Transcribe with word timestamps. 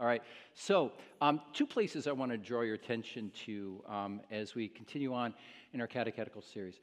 All 0.00 0.06
right. 0.06 0.22
So, 0.54 0.92
um, 1.20 1.40
two 1.52 1.66
places 1.66 2.06
I 2.06 2.12
want 2.12 2.30
to 2.30 2.38
draw 2.38 2.60
your 2.60 2.74
attention 2.76 3.32
to 3.46 3.82
um, 3.88 4.20
as 4.30 4.54
we 4.54 4.68
continue 4.68 5.12
on 5.12 5.34
in 5.72 5.80
our 5.80 5.88
catechetical 5.88 6.40
series. 6.40 6.78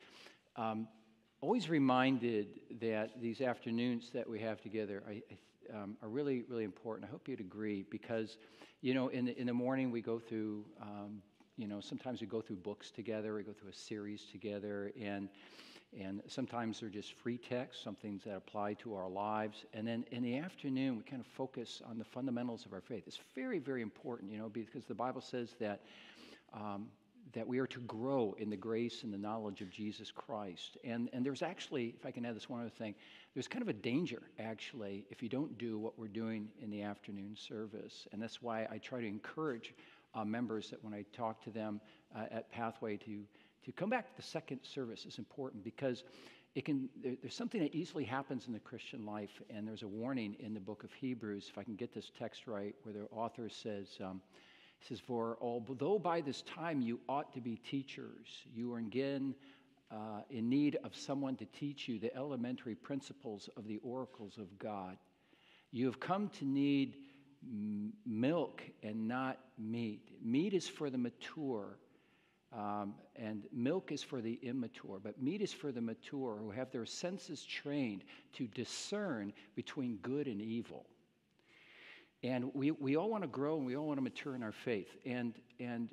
Um, 0.58 0.90
always 1.39 1.70
reminded 1.70 2.59
that 2.81 3.21
these 3.21 3.39
afternoons 3.39 4.09
that 4.13 4.29
we 4.29 4.39
have 4.39 4.59
together 4.59 5.01
I, 5.07 5.21
I, 5.31 5.78
um, 5.78 5.96
are 6.01 6.09
really, 6.09 6.43
really 6.49 6.65
important. 6.65 7.07
I 7.07 7.12
hope 7.12 7.29
you'd 7.29 7.39
agree 7.39 7.86
because, 7.89 8.38
you 8.81 8.93
know, 8.93 9.07
in 9.07 9.25
the, 9.25 9.39
in 9.39 9.47
the 9.47 9.54
morning 9.54 9.91
we 9.91 10.02
go 10.02 10.20
through, 10.20 10.66
um, 10.82 11.21
you 11.57 11.68
know, 11.68 11.79
sometimes 11.79 12.20
we 12.20 12.27
go 12.27 12.41
through 12.41 12.57
books 12.57 12.91
together, 12.91 13.34
we 13.34 13.43
go 13.43 13.54
through 13.54 13.70
a 13.70 13.73
series 13.73 14.25
together, 14.29 14.91
and 15.02 15.29
and 15.97 16.21
sometimes 16.27 16.79
they're 16.79 16.89
just 16.89 17.13
free 17.13 17.38
text, 17.38 17.83
some 17.83 17.95
things 17.95 18.23
that 18.25 18.35
apply 18.35 18.73
to 18.75 18.95
our 18.95 19.09
lives. 19.09 19.65
And 19.73 19.88
then 19.88 20.05
in 20.11 20.23
the 20.23 20.38
afternoon, 20.38 20.97
we 20.97 21.04
kind 21.04 21.21
of 21.21 21.27
focus 21.27 21.81
on 21.89 21.97
the 21.97 22.05
fundamentals 22.05 22.65
of 22.65 22.73
our 22.73 22.81
faith. 22.81 23.04
It's 23.07 23.20
very, 23.34 23.59
very 23.59 23.81
important, 23.81 24.31
you 24.31 24.38
know, 24.38 24.49
because 24.49 24.85
the 24.85 24.95
Bible 24.95 25.21
says 25.21 25.55
that. 25.59 25.81
Um, 26.53 26.88
that 27.34 27.45
we 27.45 27.59
are 27.59 27.67
to 27.67 27.79
grow 27.81 28.35
in 28.38 28.49
the 28.49 28.55
grace 28.55 29.03
and 29.03 29.13
the 29.13 29.17
knowledge 29.17 29.62
of 29.62 29.70
Jesus 29.70 30.12
Christ. 30.12 30.77
And, 30.84 31.09
and 31.12 31.26
there's 31.26 31.41
actually, 31.41 31.93
if 31.99 32.05
I 32.05 32.12
can 32.12 32.26
add 32.26 32.35
this 32.35 32.49
one 32.49 32.62
other 32.62 32.70
thing, 32.70 32.95
there's 33.34 33.48
kind 33.48 33.62
of 33.62 33.67
a 33.67 33.73
danger, 33.73 34.21
actually, 34.40 35.05
if 35.09 35.21
you 35.21 35.27
don't 35.27 35.57
do 35.57 35.77
what 35.77 35.98
we're 35.99 36.07
doing 36.07 36.48
in 36.62 36.70
the 36.70 36.81
afternoon 36.81 37.35
service. 37.35 38.07
And 38.12 38.21
that's 38.21 38.41
why 38.41 38.67
I 38.71 38.77
try 38.77 39.02
to 39.02 39.07
encourage 39.07 39.73
uh, 40.13 40.23
members 40.23 40.70
that 40.70 40.84
when 40.84 40.93
I 40.93 41.04
talk 41.13 41.43
to 41.43 41.49
them 41.49 41.81
uh, 42.15 42.26
at 42.31 42.49
Pathway 42.52 42.95
to 42.98 43.23
to 43.66 43.72
come 43.72 43.90
back 43.90 44.08
to 44.08 44.16
the 44.16 44.28
second 44.28 44.60
service 44.64 45.05
is 45.05 45.18
important 45.18 45.64
because 45.64 46.04
it 46.55 46.66
can 46.66 46.90
there, 47.04 47.14
there's 47.22 47.36
something 47.36 47.62
that 47.62 47.76
easily 47.76 48.04
happens 48.04 48.48
in 48.48 48.54
the 48.54 48.60
christian 48.60 49.05
life 49.05 49.41
and 49.50 49.68
there's 49.68 49.84
a 49.84 49.88
warning 49.88 50.36
in 50.40 50.54
the 50.54 50.60
book 50.60 50.84
of 50.84 50.94
hebrews 50.94 51.48
if 51.50 51.58
i 51.58 51.64
can 51.64 51.76
get 51.76 51.94
this 51.94 52.12
text 52.18 52.48
right 52.48 52.76
where 52.84 52.94
the 52.94 53.05
author 53.12 53.50
says 53.50 53.98
um, 54.04 54.22
he 54.80 54.88
says 54.88 55.00
for 55.00 55.38
although 55.41 56.00
by 56.00 56.22
this 56.22 56.41
time 56.44 56.82
you 56.82 56.99
ought 57.10 57.34
to 57.34 57.41
be 57.41 57.57
teachers 57.57 58.44
you 58.54 58.74
are 58.74 58.80
again 58.80 59.35
uh, 59.91 60.22
in 60.29 60.50
need 60.50 60.77
of 60.84 60.96
someone 60.96 61.35
to 61.35 61.46
teach 61.46 61.88
you 61.88 62.00
the 62.00 62.16
elementary 62.16 62.76
principles 62.76 63.50
of 63.55 63.68
the 63.68 63.77
oracles 63.84 64.38
of 64.38 64.57
god. 64.57 64.97
You 65.72 65.85
have 65.85 66.00
come 66.00 66.29
to 66.40 66.46
need 66.46 66.96
m- 67.44 67.94
milk 68.06 68.63
and 68.84 69.07
not 69.07 69.38
meat. 69.57 70.09
Meat 70.24 70.53
is 70.53 70.68
for 70.68 70.90
the 70.90 70.97
mature 70.97 71.78
um, 72.56 72.95
and 73.17 73.44
milk 73.51 73.91
is 73.91 74.01
for 74.01 74.22
the 74.22 74.39
immature, 74.41 75.00
but 75.03 75.22
meat 75.22 75.41
is 75.41 75.51
for 75.51 75.72
the 75.72 75.81
mature 75.81 76.38
who 76.39 76.51
have 76.51 76.72
their 76.72 76.85
senses 76.85 77.44
trained 77.44 78.03
to 78.34 78.47
discern 78.47 79.34
between 79.56 79.97
good 79.97 80.28
and 80.28 80.41
evil. 80.41 80.85
And 82.23 82.50
we, 82.53 82.72
we 82.72 82.95
all 82.95 83.09
want 83.09 83.23
to 83.23 83.28
grow 83.28 83.57
and 83.57 83.66
we 83.66 83.75
all 83.75 83.88
want 83.88 83.97
to 83.97 84.03
mature 84.03 84.35
in 84.35 84.41
our 84.41 84.53
faith. 84.53 84.88
And, 85.06 85.33
and 85.59 85.89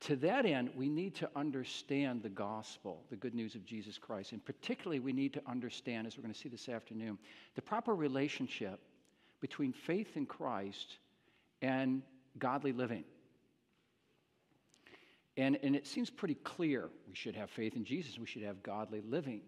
to 0.00 0.16
that 0.16 0.46
end, 0.46 0.70
we 0.76 0.88
need 0.88 1.14
to 1.16 1.30
understand 1.34 2.22
the 2.22 2.28
gospel, 2.28 3.02
the 3.10 3.16
good 3.16 3.34
news 3.34 3.54
of 3.54 3.66
Jesus 3.66 3.98
Christ. 3.98 4.32
And 4.32 4.44
particularly, 4.44 5.00
we 5.00 5.12
need 5.12 5.32
to 5.32 5.42
understand, 5.46 6.06
as 6.06 6.16
we're 6.16 6.22
going 6.22 6.34
to 6.34 6.38
see 6.38 6.48
this 6.48 6.68
afternoon, 6.68 7.18
the 7.56 7.62
proper 7.62 7.94
relationship 7.94 8.80
between 9.40 9.72
faith 9.72 10.16
in 10.16 10.24
Christ 10.24 10.98
and 11.62 12.02
godly 12.38 12.72
living. 12.72 13.04
And, 15.36 15.58
and 15.62 15.74
it 15.74 15.86
seems 15.86 16.10
pretty 16.10 16.36
clear 16.36 16.90
we 17.08 17.14
should 17.14 17.34
have 17.34 17.50
faith 17.50 17.74
in 17.76 17.84
Jesus, 17.84 18.18
we 18.18 18.26
should 18.26 18.42
have 18.42 18.62
godly 18.62 19.00
living. 19.00 19.40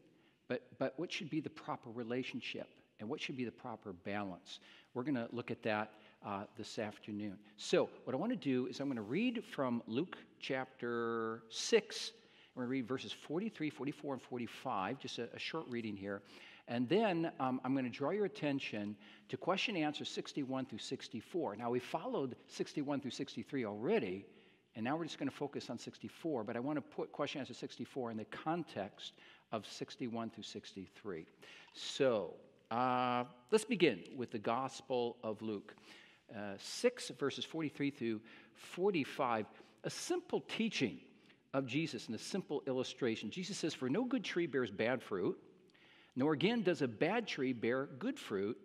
But, 0.48 0.62
but 0.78 0.94
what 0.96 1.12
should 1.12 1.30
be 1.30 1.40
the 1.40 1.50
proper 1.50 1.90
relationship? 1.90 2.68
And 2.98 3.08
what 3.08 3.20
should 3.20 3.36
be 3.36 3.44
the 3.44 3.52
proper 3.52 3.92
balance? 3.92 4.60
We're 4.94 5.02
going 5.02 5.16
to 5.16 5.28
look 5.30 5.50
at 5.50 5.62
that 5.64 5.92
uh, 6.24 6.44
this 6.56 6.78
afternoon. 6.78 7.36
So, 7.56 7.90
what 8.04 8.14
I 8.14 8.16
want 8.16 8.32
to 8.32 8.36
do 8.36 8.66
is 8.66 8.80
I'm 8.80 8.86
going 8.86 8.96
to 8.96 9.02
read 9.02 9.44
from 9.44 9.82
Luke 9.86 10.16
chapter 10.40 11.42
6. 11.50 12.12
I'm 12.14 12.60
going 12.60 12.66
to 12.66 12.70
read 12.70 12.88
verses 12.88 13.12
43, 13.12 13.68
44, 13.68 14.14
and 14.14 14.22
45, 14.22 14.98
just 14.98 15.18
a, 15.18 15.28
a 15.34 15.38
short 15.38 15.66
reading 15.68 15.94
here. 15.94 16.22
And 16.68 16.88
then 16.88 17.30
um, 17.38 17.60
I'm 17.64 17.74
going 17.74 17.84
to 17.84 17.90
draw 17.90 18.10
your 18.10 18.24
attention 18.24 18.96
to 19.28 19.36
question 19.36 19.76
and 19.76 19.84
answer 19.84 20.04
61 20.04 20.66
through 20.66 20.78
64. 20.78 21.56
Now, 21.56 21.70
we 21.70 21.78
followed 21.78 22.34
61 22.48 23.00
through 23.00 23.10
63 23.12 23.66
already, 23.66 24.24
and 24.76 24.84
now 24.84 24.94
we're 24.94 25.04
just 25.04 25.18
going 25.18 25.30
to 25.30 25.34
focus 25.34 25.70
on 25.70 25.78
64, 25.78 26.44
but 26.44 26.54
I 26.54 26.60
want 26.60 26.76
to 26.76 26.82
put 26.82 27.10
question 27.10 27.40
answer 27.40 27.54
64 27.54 28.10
in 28.10 28.18
the 28.18 28.26
context 28.26 29.14
of 29.50 29.66
61 29.66 30.28
through 30.30 30.42
63. 30.42 31.24
So 31.72 32.34
uh, 32.70 33.24
let's 33.50 33.64
begin 33.64 34.00
with 34.14 34.30
the 34.30 34.38
Gospel 34.38 35.16
of 35.24 35.40
Luke. 35.40 35.74
Uh, 36.34 36.54
6 36.58 37.12
verses 37.18 37.44
43 37.44 37.90
through 37.90 38.20
45, 38.54 39.46
a 39.84 39.90
simple 39.90 40.42
teaching 40.42 40.98
of 41.54 41.66
Jesus 41.66 42.06
and 42.06 42.14
a 42.14 42.18
simple 42.18 42.62
illustration. 42.66 43.30
Jesus 43.30 43.56
says, 43.56 43.72
For 43.72 43.88
no 43.88 44.04
good 44.04 44.24
tree 44.24 44.46
bears 44.46 44.70
bad 44.70 45.02
fruit, 45.02 45.38
nor 46.16 46.34
again 46.34 46.62
does 46.62 46.82
a 46.82 46.88
bad 46.88 47.26
tree 47.26 47.54
bear 47.54 47.86
good 47.98 48.18
fruit, 48.18 48.58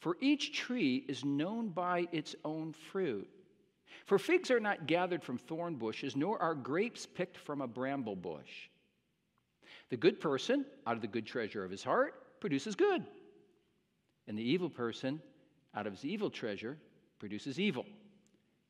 for 0.00 0.16
each 0.20 0.52
tree 0.52 1.04
is 1.06 1.24
known 1.24 1.68
by 1.68 2.08
its 2.10 2.34
own 2.44 2.72
fruit. 2.90 3.28
For 4.06 4.18
figs 4.18 4.50
are 4.50 4.60
not 4.60 4.86
gathered 4.86 5.22
from 5.22 5.38
thorn 5.38 5.76
bushes, 5.76 6.16
nor 6.16 6.40
are 6.40 6.54
grapes 6.54 7.06
picked 7.06 7.38
from 7.38 7.60
a 7.60 7.66
bramble 7.66 8.16
bush. 8.16 8.68
The 9.90 9.96
good 9.96 10.20
person, 10.20 10.64
out 10.86 10.96
of 10.96 11.02
the 11.02 11.08
good 11.08 11.26
treasure 11.26 11.64
of 11.64 11.70
his 11.70 11.82
heart, 11.82 12.40
produces 12.40 12.74
good. 12.74 13.04
And 14.26 14.38
the 14.38 14.42
evil 14.42 14.70
person, 14.70 15.20
out 15.74 15.86
of 15.86 15.92
his 15.94 16.04
evil 16.04 16.30
treasure, 16.30 16.78
produces 17.18 17.60
evil. 17.60 17.86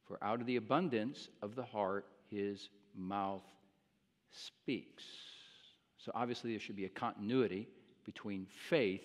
For 0.07 0.23
out 0.23 0.41
of 0.41 0.47
the 0.47 0.57
abundance 0.57 1.29
of 1.43 1.55
the 1.55 1.62
heart, 1.62 2.06
his 2.31 2.69
mouth 2.95 3.45
speaks. 4.31 5.05
So 5.99 6.12
obviously, 6.15 6.51
there 6.51 6.61
should 6.61 6.77
be 6.77 6.85
a 6.85 6.91
continuity 6.91 7.69
between 8.05 8.47
faith 8.69 9.03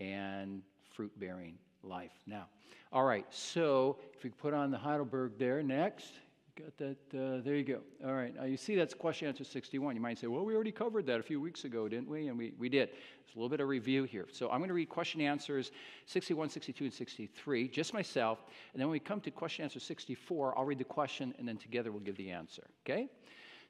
and 0.00 0.62
fruit 0.94 1.12
bearing 1.18 1.58
life. 1.84 2.12
Now, 2.26 2.46
all 2.92 3.04
right, 3.04 3.26
so 3.30 3.98
if 4.16 4.22
we 4.24 4.30
put 4.30 4.54
on 4.54 4.70
the 4.70 4.78
Heidelberg 4.78 5.32
there 5.38 5.62
next. 5.62 6.12
Got 6.56 6.76
that? 6.78 6.96
Uh, 7.12 7.42
there 7.42 7.56
you 7.56 7.64
go. 7.64 7.80
All 8.06 8.14
right. 8.14 8.32
Now 8.32 8.44
you 8.44 8.56
see 8.56 8.76
that's 8.76 8.94
question 8.94 9.26
answer 9.26 9.42
61. 9.42 9.96
You 9.96 10.00
might 10.00 10.18
say, 10.18 10.28
well, 10.28 10.44
we 10.44 10.54
already 10.54 10.70
covered 10.70 11.04
that 11.06 11.18
a 11.18 11.22
few 11.22 11.40
weeks 11.40 11.64
ago, 11.64 11.88
didn't 11.88 12.08
we? 12.08 12.28
And 12.28 12.38
we, 12.38 12.52
we 12.56 12.68
did. 12.68 12.90
It's 12.90 13.34
a 13.34 13.38
little 13.38 13.48
bit 13.48 13.58
of 13.58 13.66
review 13.66 14.04
here. 14.04 14.28
So 14.30 14.48
I'm 14.50 14.58
going 14.58 14.68
to 14.68 14.74
read 14.74 14.88
question 14.88 15.20
answers 15.20 15.72
61, 16.06 16.50
62, 16.50 16.84
and 16.84 16.92
63, 16.92 17.66
just 17.66 17.92
myself. 17.92 18.44
And 18.72 18.80
then 18.80 18.86
when 18.86 18.92
we 18.92 19.00
come 19.00 19.20
to 19.22 19.32
question 19.32 19.64
answer 19.64 19.80
64, 19.80 20.56
I'll 20.56 20.64
read 20.64 20.78
the 20.78 20.84
question 20.84 21.34
and 21.40 21.48
then 21.48 21.56
together 21.56 21.90
we'll 21.90 22.02
give 22.02 22.16
the 22.16 22.30
answer. 22.30 22.62
Okay? 22.86 23.08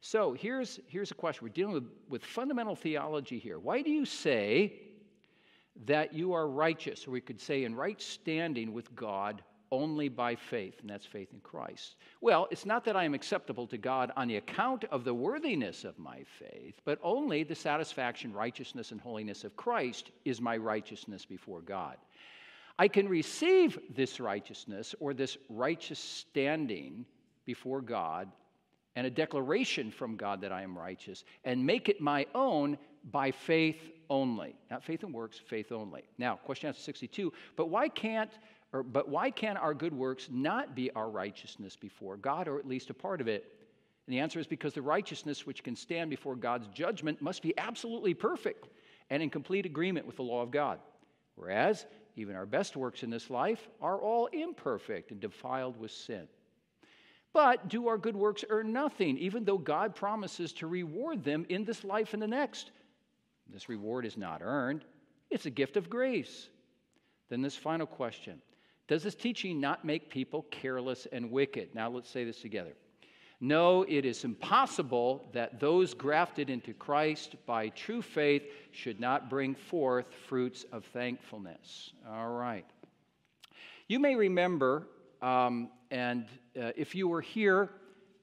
So 0.03 0.35
here's, 0.35 0.81
here's 0.87 1.11
a 1.11 1.15
question. 1.15 1.47
We're 1.47 1.55
dealing 1.55 1.73
with, 1.73 1.85
with 2.11 2.23
fundamental 2.23 2.77
theology 2.77 3.39
here. 3.39 3.59
Why 3.59 3.81
do 3.81 3.91
you 3.91 4.05
say 4.05 4.75
that 5.87 6.13
you 6.15 6.33
are 6.33 6.49
righteous, 6.49 7.07
or 7.07 7.11
we 7.11 7.21
could 7.21 7.41
say 7.41 7.65
in 7.65 7.75
right 7.75 8.01
standing 8.01 8.73
with 8.73 8.95
God 8.95 9.43
only 9.73 10.09
by 10.09 10.37
faith, 10.37 10.79
and 10.81 10.89
that's 10.89 11.07
faith 11.07 11.33
in 11.33 11.41
Christ. 11.41 11.97
Well, 12.21 12.47
it's 12.51 12.65
not 12.65 12.85
that 12.85 12.97
I 12.97 13.05
am 13.05 13.15
acceptable 13.15 13.67
to 13.67 13.79
God 13.79 14.13
on 14.17 14.29
the 14.29 14.37
account 14.37 14.85
of 14.85 15.05
the 15.05 15.15
worthiness 15.15 15.85
of 15.85 15.99
my 15.99 16.23
faith, 16.39 16.81
but 16.85 17.01
only 17.03 17.43
the 17.43 17.57
satisfaction, 17.57 18.33
righteousness, 18.33 18.93
and 18.93 19.01
holiness 19.01 19.43
of 19.43 19.57
Christ 19.57 20.13
is 20.25 20.41
my 20.41 20.57
righteousness 20.57 21.25
before 21.25 21.61
God. 21.61 21.97
I 22.79 22.89
can 22.89 23.09
receive 23.09 23.79
this 23.95 24.21
righteousness 24.21 24.95
or 25.01 25.15
this 25.15 25.37
righteous 25.49 25.99
standing 25.99 27.05
before 27.45 27.81
God 27.81 28.31
and 28.97 29.07
a 29.07 29.11
declaration 29.11 29.91
from 29.91 30.17
God 30.17 30.41
that 30.41 30.53
I 30.53 30.63
am 30.63 30.79
righteous 30.79 31.25
and 31.45 31.65
make 31.65 31.89
it 31.89 32.01
my 32.01 32.27
own 32.35 32.79
by 33.11 33.31
faith 33.31 33.91
only. 34.11 34.55
Not 34.71 34.83
faith 34.83 35.03
and 35.03 35.13
works, 35.13 35.39
faith 35.39 35.73
only. 35.73 36.05
Now, 36.19 36.37
question 36.37 36.69
answer 36.69 36.81
62, 36.81 37.33
but 37.57 37.69
why 37.69 37.89
can't 37.89 38.31
or 38.73 38.83
but 38.83 39.09
why 39.09 39.31
can 39.31 39.57
our 39.57 39.73
good 39.73 39.95
works 39.95 40.29
not 40.33 40.75
be 40.75 40.91
our 40.93 41.09
righteousness 41.09 41.77
before 41.77 42.17
God 42.17 42.49
or 42.49 42.59
at 42.59 42.67
least 42.67 42.91
a 42.91 42.95
part 42.95 43.21
of 43.21 43.29
it? 43.29 43.45
And 44.07 44.15
the 44.15 44.21
answer 44.21 44.41
is 44.41 44.47
because 44.47 44.75
the 44.75 44.83
righteousness 44.83 45.47
which 45.47 45.63
can 45.63 45.77
stand 45.77 46.11
before 46.11 46.35
God's 46.35 46.67
judgment 46.69 47.23
must 47.23 47.41
be 47.41 47.57
absolutely 47.57 48.15
perfect 48.15 48.69
and 49.11 49.23
in 49.23 49.31
complete 49.31 49.65
agreement 49.65 50.07
with 50.07 50.17
the 50.17 50.23
law 50.23 50.43
of 50.43 50.51
God. 50.51 50.81
Whereas 51.37 51.87
even 52.17 52.37
our 52.37 52.47
best 52.47 52.77
works 52.77 53.03
in 53.03 53.11
this 53.11 53.31
life 53.31 53.69
are 53.81 54.01
all 54.01 54.27
imperfect 54.27 55.11
and 55.11 55.21
defiled 55.21 55.79
with 55.79 55.91
sin. 55.91 56.29
But 57.33 57.69
do 57.69 57.89
our 57.89 57.99
good 57.99 58.15
works 58.15 58.45
earn 58.49 58.73
nothing, 58.73 59.19
even 59.19 59.45
though 59.45 59.59
God 59.59 59.97
promises 59.97 60.53
to 60.55 60.69
reward 60.69 61.25
them 61.25 61.45
in 61.49 61.65
this 61.65 61.83
life 61.83 62.13
and 62.13 62.23
the 62.23 62.29
next? 62.29 62.71
This 63.53 63.69
reward 63.69 64.05
is 64.07 64.17
not 64.17 64.41
earned, 64.43 64.85
it's 65.31 65.47
a 65.47 65.51
gift 65.51 65.77
of 65.77 65.91
grace. 65.91 66.49
Then, 67.29 67.43
this 67.43 67.57
final 67.57 67.87
question 67.87 68.41
Does 68.89 69.03
this 69.03 69.15
teaching 69.15 69.61
not 69.61 69.85
make 69.85 70.11
people 70.11 70.47
careless 70.51 71.07
and 71.13 71.31
wicked? 71.31 71.75
Now, 71.75 71.89
let's 71.91 72.11
say 72.11 72.25
this 72.25 72.41
together. 72.41 72.75
No, 73.41 73.83
it 73.83 74.05
is 74.05 74.25
impossible 74.25 75.29
that 75.33 75.61
those 75.61 75.93
grafted 75.93 76.49
into 76.49 76.73
Christ 76.73 77.37
by 77.47 77.69
true 77.71 78.01
faith 78.01 78.45
should 78.73 79.01
not 79.01 79.29
bring 79.29 79.55
forth 79.55 80.07
fruits 80.29 80.65
of 80.73 80.85
thankfulness. 80.87 81.93
All 82.09 82.31
right. 82.31 82.65
You 83.89 83.99
may 83.99 84.15
remember 84.17 84.89
Um, 85.25 85.71
and 85.91 86.27
uh, 86.61 86.73
if 86.77 86.95
you 86.95 87.09
were 87.09 87.23
here 87.23 87.71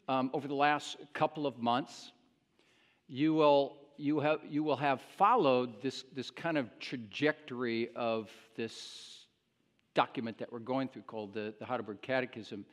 um, 0.08 0.30
over 0.34 0.48
the 0.48 0.54
last 0.54 0.98
couple 1.14 1.48
of 1.48 1.58
months, 1.58 2.12
you 3.08 3.34
will, 3.34 3.78
you, 3.98 4.20
have, 4.20 4.40
you 4.50 4.64
will 4.64 4.78
have 4.78 5.02
followed 5.18 5.82
this, 5.82 6.04
this 6.16 6.32
kind 6.32 6.58
of 6.58 6.68
trajectory 6.80 7.90
of 7.96 8.30
this 8.56 9.26
document 9.94 10.38
that 10.38 10.52
we're 10.52 10.60
going 10.60 10.88
through 10.88 11.04
called 11.04 11.34
the, 11.34 11.54
the 11.60 11.66
Heidelberg 11.66 12.02
Catechism. 12.02 12.66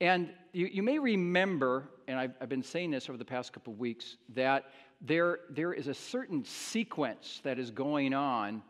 And 0.00 0.30
you, 0.52 0.66
you 0.66 0.82
may 0.82 0.98
remember, 0.98 1.88
and 2.08 2.18
I've, 2.18 2.32
I've, 2.40 2.48
been 2.48 2.62
saying 2.62 2.90
this 2.90 3.08
over 3.08 3.18
the 3.18 3.24
past 3.24 3.52
couple 3.52 3.72
of 3.72 3.78
weeks, 3.78 4.16
that 4.34 4.64
there, 5.00 5.40
there 5.50 5.72
is 5.72 5.88
a 5.88 5.94
certain 5.94 6.44
sequence 6.44 7.40
that 7.44 7.58
is 7.58 7.70
going 7.70 8.14
on 8.14 8.62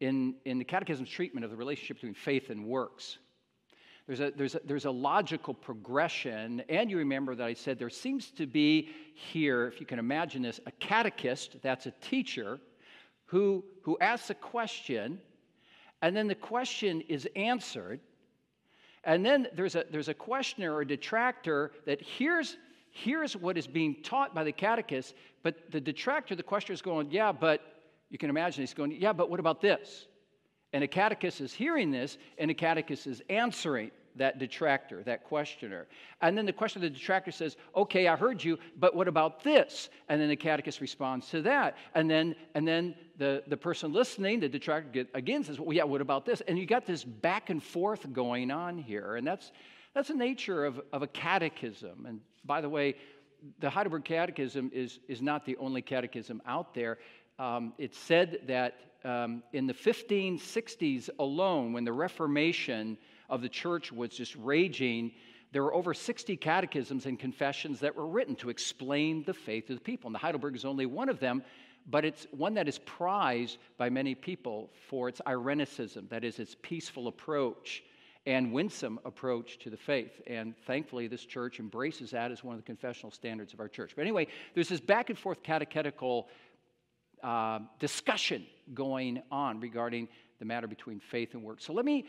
in, 0.00 0.34
in 0.44 0.58
the 0.58 0.64
Catechism's 0.64 1.10
treatment 1.10 1.44
of 1.44 1.50
the 1.50 1.56
relationship 1.56 1.96
between 1.96 2.14
faith 2.14 2.50
and 2.50 2.64
works. 2.64 3.18
There's 4.08 4.20
a, 4.20 4.32
there's, 4.34 4.54
a, 4.54 4.60
there's 4.64 4.84
a 4.86 4.90
logical 4.90 5.52
progression, 5.52 6.62
and 6.70 6.90
you 6.90 6.96
remember 6.96 7.34
that 7.34 7.46
I 7.46 7.52
said 7.52 7.78
there 7.78 7.90
seems 7.90 8.30
to 8.32 8.46
be 8.46 8.88
here, 9.12 9.66
if 9.66 9.80
you 9.80 9.86
can 9.86 9.98
imagine 9.98 10.40
this, 10.40 10.60
a 10.64 10.70
catechist, 10.70 11.58
that's 11.60 11.84
a 11.84 11.90
teacher, 12.00 12.58
who, 13.26 13.62
who 13.82 13.98
asks 14.00 14.30
a 14.30 14.34
question, 14.34 15.20
and 16.00 16.16
then 16.16 16.26
the 16.26 16.34
question 16.34 17.02
is 17.02 17.28
answered, 17.36 18.00
and 19.04 19.26
then 19.26 19.46
there's 19.54 19.74
a, 19.74 19.84
there's 19.90 20.08
a 20.08 20.14
questioner 20.14 20.74
or 20.74 20.86
detractor 20.86 21.72
that 21.84 22.00
hears, 22.00 22.56
hears 22.90 23.36
what 23.36 23.58
is 23.58 23.66
being 23.66 23.96
taught 24.02 24.34
by 24.34 24.42
the 24.42 24.52
catechist, 24.52 25.14
but 25.42 25.70
the 25.70 25.82
detractor, 25.82 26.34
the 26.34 26.42
questioner 26.42 26.72
is 26.72 26.80
going, 26.80 27.10
Yeah, 27.10 27.30
but 27.30 27.60
you 28.08 28.16
can 28.16 28.30
imagine 28.30 28.62
he's 28.62 28.72
going, 28.72 28.90
Yeah, 28.92 29.12
but 29.12 29.28
what 29.28 29.38
about 29.38 29.60
this? 29.60 30.06
And 30.72 30.84
a 30.84 30.88
catechist 30.88 31.40
is 31.40 31.52
hearing 31.52 31.90
this, 31.90 32.18
and 32.36 32.50
a 32.50 32.54
catechist 32.54 33.06
is 33.06 33.22
answering 33.30 33.90
that 34.16 34.38
detractor, 34.38 35.02
that 35.04 35.24
questioner. 35.24 35.86
And 36.20 36.36
then 36.36 36.44
the 36.44 36.52
question 36.52 36.84
of 36.84 36.92
the 36.92 36.98
detractor 36.98 37.30
says, 37.30 37.56
Okay, 37.76 38.08
I 38.08 38.16
heard 38.16 38.42
you, 38.42 38.58
but 38.76 38.94
what 38.94 39.08
about 39.08 39.42
this? 39.42 39.88
And 40.08 40.20
then 40.20 40.28
the 40.28 40.36
catechist 40.36 40.80
responds 40.80 41.28
to 41.28 41.42
that. 41.42 41.76
And 41.94 42.10
then, 42.10 42.34
and 42.54 42.66
then 42.66 42.94
the, 43.16 43.42
the 43.46 43.56
person 43.56 43.92
listening, 43.92 44.40
the 44.40 44.48
detractor 44.48 45.06
again 45.14 45.44
says, 45.44 45.58
Well, 45.58 45.72
yeah, 45.72 45.84
what 45.84 46.00
about 46.00 46.26
this? 46.26 46.42
And 46.42 46.58
you 46.58 46.66
got 46.66 46.84
this 46.84 47.04
back 47.04 47.50
and 47.50 47.62
forth 47.62 48.12
going 48.12 48.50
on 48.50 48.78
here. 48.78 49.16
And 49.16 49.26
that's, 49.26 49.52
that's 49.94 50.08
the 50.08 50.14
nature 50.14 50.64
of, 50.64 50.80
of 50.92 51.02
a 51.02 51.08
catechism. 51.08 52.04
And 52.06 52.20
by 52.44 52.60
the 52.60 52.68
way, 52.68 52.96
the 53.60 53.70
Heidelberg 53.70 54.04
Catechism 54.04 54.70
is, 54.74 54.98
is 55.08 55.22
not 55.22 55.46
the 55.46 55.56
only 55.58 55.80
catechism 55.80 56.42
out 56.44 56.74
there. 56.74 56.98
Um, 57.38 57.72
it's 57.78 57.96
said 57.96 58.40
that 58.48 58.74
um, 59.04 59.42
in 59.52 59.66
the 59.66 59.74
1560s 59.74 61.08
alone, 61.18 61.72
when 61.72 61.84
the 61.84 61.92
Reformation 61.92 62.98
of 63.28 63.42
the 63.42 63.48
church 63.48 63.92
was 63.92 64.10
just 64.10 64.34
raging, 64.36 65.12
there 65.52 65.62
were 65.62 65.74
over 65.74 65.94
60 65.94 66.36
catechisms 66.36 67.06
and 67.06 67.18
confessions 67.18 67.80
that 67.80 67.94
were 67.94 68.06
written 68.06 68.34
to 68.36 68.50
explain 68.50 69.22
the 69.24 69.34
faith 69.34 69.70
of 69.70 69.76
the 69.76 69.82
people. 69.82 70.08
And 70.08 70.14
the 70.14 70.18
Heidelberg 70.18 70.56
is 70.56 70.64
only 70.64 70.86
one 70.86 71.08
of 71.08 71.20
them, 71.20 71.42
but 71.86 72.04
it's 72.04 72.26
one 72.32 72.54
that 72.54 72.68
is 72.68 72.78
prized 72.80 73.58
by 73.78 73.88
many 73.88 74.14
people 74.14 74.70
for 74.88 75.08
its 75.08 75.20
Irenicism, 75.26 76.08
that 76.10 76.24
is, 76.24 76.38
its 76.38 76.56
peaceful 76.60 77.08
approach 77.08 77.82
and 78.26 78.52
winsome 78.52 79.00
approach 79.06 79.58
to 79.60 79.70
the 79.70 79.76
faith. 79.76 80.20
And 80.26 80.54
thankfully, 80.66 81.06
this 81.06 81.24
church 81.24 81.60
embraces 81.60 82.10
that 82.10 82.30
as 82.30 82.44
one 82.44 82.54
of 82.56 82.60
the 82.60 82.66
confessional 82.66 83.10
standards 83.10 83.54
of 83.54 83.60
our 83.60 83.68
church. 83.68 83.92
But 83.96 84.02
anyway, 84.02 84.26
there's 84.54 84.68
this 84.68 84.80
back 84.80 85.08
and 85.08 85.18
forth 85.18 85.42
catechetical 85.42 86.28
uh, 87.22 87.60
discussion 87.78 88.46
going 88.74 89.22
on 89.30 89.60
regarding 89.60 90.08
the 90.38 90.44
matter 90.44 90.66
between 90.66 91.00
faith 91.00 91.34
and 91.34 91.42
work. 91.42 91.60
So 91.60 91.72
let 91.72 91.84
me 91.84 92.06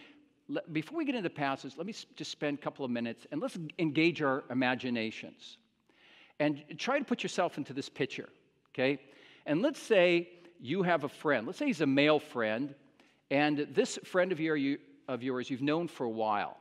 before 0.72 0.98
we 0.98 1.06
get 1.06 1.16
into 1.16 1.30
the 1.30 1.36
passage, 1.36 1.74
let 1.78 1.86
me 1.86 1.94
just 2.16 2.32
spend 2.32 2.58
a 2.58 2.62
couple 2.62 2.84
of 2.84 2.92
minutes 2.92 3.28
and 3.32 3.40
let's 3.40 3.58
engage 3.78 4.22
our 4.22 4.44
imaginations 4.50 5.58
and 6.40 6.64
try 6.78 6.98
to 6.98 7.06
put 7.06 7.22
yourself 7.22 7.58
into 7.58 7.74
this 7.74 7.90
picture, 7.90 8.30
okay? 8.74 9.00
And 9.46 9.62
let's 9.62 9.80
say 9.80 10.30
you 10.60 10.84
have 10.84 11.04
a 11.04 11.10
friend. 11.10 11.46
Let's 11.46 11.60
say 11.60 11.66
he's 11.66 11.82
a 11.82 11.88
male 11.88 12.20
friend, 12.20 12.74
and 13.30 13.68
this 13.72 14.00
friend 14.06 14.32
of, 14.32 14.40
your, 14.40 14.58
of 15.08 15.22
yours 15.22 15.50
you've 15.50 15.62
known 15.62 15.88
for 15.88 16.06
a 16.06 16.10
while. 16.10 16.58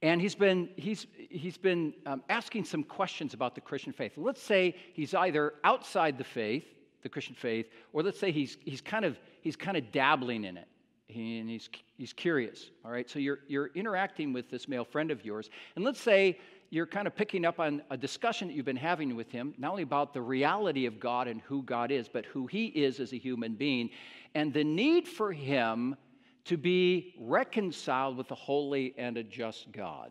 And 0.00 0.20
he's 0.20 0.34
been, 0.34 0.68
he's, 0.76 1.06
he's 1.16 1.58
been 1.58 1.94
um, 2.06 2.22
asking 2.28 2.64
some 2.64 2.82
questions 2.82 3.34
about 3.34 3.54
the 3.54 3.60
Christian 3.60 3.92
faith. 3.92 4.12
Let's 4.16 4.42
say 4.42 4.74
he's 4.94 5.14
either 5.14 5.54
outside 5.62 6.18
the 6.18 6.24
faith, 6.24 6.64
the 7.02 7.08
Christian 7.08 7.34
faith, 7.34 7.66
or 7.92 8.02
let's 8.02 8.18
say 8.18 8.30
he's, 8.30 8.56
he's, 8.64 8.80
kind, 8.80 9.04
of, 9.04 9.18
he's 9.40 9.56
kind 9.56 9.76
of 9.76 9.90
dabbling 9.92 10.44
in 10.44 10.56
it 10.56 10.68
and 11.14 11.48
he's, 11.48 11.68
he's 11.96 12.12
curious. 12.12 12.70
All 12.84 12.90
right, 12.90 13.08
so 13.08 13.18
you're, 13.18 13.40
you're 13.48 13.70
interacting 13.74 14.32
with 14.32 14.50
this 14.50 14.68
male 14.68 14.84
friend 14.84 15.10
of 15.10 15.24
yours, 15.24 15.50
and 15.76 15.84
let's 15.84 16.00
say 16.00 16.38
you're 16.70 16.86
kind 16.86 17.06
of 17.06 17.14
picking 17.14 17.44
up 17.44 17.60
on 17.60 17.82
a 17.90 17.96
discussion 17.96 18.48
that 18.48 18.54
you've 18.54 18.64
been 18.64 18.76
having 18.76 19.14
with 19.14 19.30
him, 19.30 19.54
not 19.58 19.72
only 19.72 19.82
about 19.82 20.14
the 20.14 20.22
reality 20.22 20.86
of 20.86 20.98
God 20.98 21.28
and 21.28 21.42
who 21.42 21.62
God 21.62 21.90
is, 21.90 22.08
but 22.08 22.24
who 22.24 22.46
he 22.46 22.66
is 22.66 22.98
as 22.98 23.12
a 23.12 23.18
human 23.18 23.54
being, 23.54 23.90
and 24.34 24.54
the 24.54 24.64
need 24.64 25.06
for 25.06 25.32
him 25.32 25.96
to 26.44 26.56
be 26.56 27.14
reconciled 27.20 28.16
with 28.16 28.30
a 28.30 28.34
holy 28.34 28.94
and 28.96 29.16
a 29.16 29.22
just 29.22 29.70
God, 29.70 30.10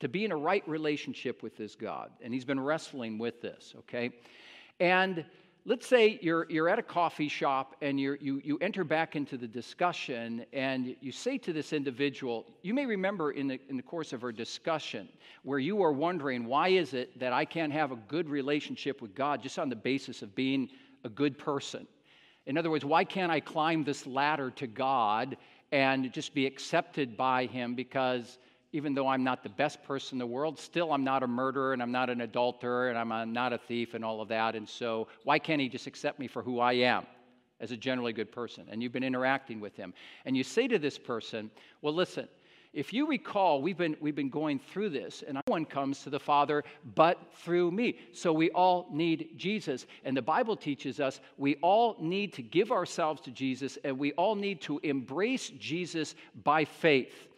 to 0.00 0.08
be 0.08 0.24
in 0.24 0.32
a 0.32 0.36
right 0.36 0.68
relationship 0.68 1.42
with 1.42 1.56
this 1.56 1.76
God. 1.76 2.10
And 2.20 2.34
he's 2.34 2.44
been 2.44 2.60
wrestling 2.60 3.16
with 3.16 3.40
this, 3.40 3.72
okay? 3.78 4.10
And 4.80 5.24
let's 5.64 5.86
say 5.86 6.18
you're, 6.20 6.46
you're 6.50 6.68
at 6.68 6.78
a 6.78 6.82
coffee 6.82 7.28
shop 7.28 7.76
and 7.82 7.98
you 8.00 8.16
you, 8.20 8.40
you 8.44 8.58
enter 8.58 8.84
back 8.84 9.14
into 9.14 9.36
the 9.36 9.46
discussion 9.46 10.44
and 10.52 10.96
you 11.00 11.12
say 11.12 11.38
to 11.38 11.52
this 11.52 11.72
individual, 11.72 12.46
you 12.62 12.74
may 12.74 12.86
remember 12.86 13.30
in 13.32 13.48
the, 13.48 13.60
in 13.68 13.76
the 13.76 13.82
course 13.82 14.12
of 14.12 14.24
our 14.24 14.32
discussion 14.32 15.08
where 15.44 15.58
you 15.58 15.82
are 15.82 15.92
wondering, 15.92 16.46
why 16.46 16.68
is 16.68 16.94
it 16.94 17.18
that 17.18 17.32
I 17.32 17.44
can't 17.44 17.72
have 17.72 17.92
a 17.92 17.96
good 17.96 18.28
relationship 18.28 19.00
with 19.00 19.14
God 19.14 19.42
just 19.42 19.58
on 19.58 19.68
the 19.68 19.76
basis 19.76 20.22
of 20.22 20.34
being 20.34 20.68
a 21.04 21.08
good 21.08 21.38
person? 21.38 21.86
In 22.46 22.58
other 22.58 22.70
words, 22.70 22.84
why 22.84 23.04
can't 23.04 23.30
I 23.30 23.38
climb 23.38 23.84
this 23.84 24.06
ladder 24.06 24.50
to 24.52 24.66
God 24.66 25.36
and 25.70 26.12
just 26.12 26.34
be 26.34 26.44
accepted 26.44 27.16
by 27.16 27.46
Him 27.46 27.74
because 27.74 28.38
even 28.72 28.94
though 28.94 29.06
I'm 29.06 29.22
not 29.22 29.42
the 29.42 29.50
best 29.50 29.82
person 29.82 30.16
in 30.16 30.18
the 30.18 30.26
world, 30.26 30.58
still 30.58 30.92
I'm 30.92 31.04
not 31.04 31.22
a 31.22 31.26
murderer 31.26 31.72
and 31.72 31.82
I'm 31.82 31.92
not 31.92 32.08
an 32.08 32.22
adulterer 32.22 32.88
and 32.88 32.98
I'm 32.98 33.12
a, 33.12 33.26
not 33.26 33.52
a 33.52 33.58
thief 33.58 33.94
and 33.94 34.04
all 34.04 34.20
of 34.20 34.28
that. 34.28 34.56
And 34.56 34.68
so, 34.68 35.08
why 35.24 35.38
can't 35.38 35.60
he 35.60 35.68
just 35.68 35.86
accept 35.86 36.18
me 36.18 36.26
for 36.26 36.42
who 36.42 36.58
I 36.58 36.72
am 36.72 37.06
as 37.60 37.70
a 37.70 37.76
generally 37.76 38.12
good 38.12 38.32
person? 38.32 38.66
And 38.70 38.82
you've 38.82 38.92
been 38.92 39.04
interacting 39.04 39.60
with 39.60 39.76
him. 39.76 39.92
And 40.24 40.36
you 40.36 40.42
say 40.42 40.66
to 40.68 40.78
this 40.78 40.98
person, 40.98 41.50
Well, 41.82 41.94
listen, 41.94 42.28
if 42.72 42.94
you 42.94 43.06
recall, 43.06 43.60
we've 43.60 43.76
been, 43.76 43.96
we've 44.00 44.14
been 44.14 44.30
going 44.30 44.58
through 44.58 44.88
this, 44.88 45.22
and 45.26 45.34
no 45.34 45.42
one 45.48 45.66
comes 45.66 46.02
to 46.04 46.10
the 46.10 46.18
Father 46.18 46.64
but 46.94 47.18
through 47.34 47.70
me. 47.70 47.98
So 48.14 48.32
we 48.32 48.50
all 48.52 48.88
need 48.90 49.32
Jesus. 49.36 49.86
And 50.04 50.16
the 50.16 50.22
Bible 50.22 50.56
teaches 50.56 50.98
us 50.98 51.20
we 51.36 51.56
all 51.56 51.96
need 52.00 52.32
to 52.32 52.42
give 52.42 52.72
ourselves 52.72 53.20
to 53.22 53.30
Jesus, 53.30 53.76
and 53.84 53.98
we 53.98 54.12
all 54.12 54.34
need 54.34 54.62
to 54.62 54.80
embrace 54.82 55.50
Jesus 55.58 56.14
by 56.44 56.64
faith. 56.64 57.28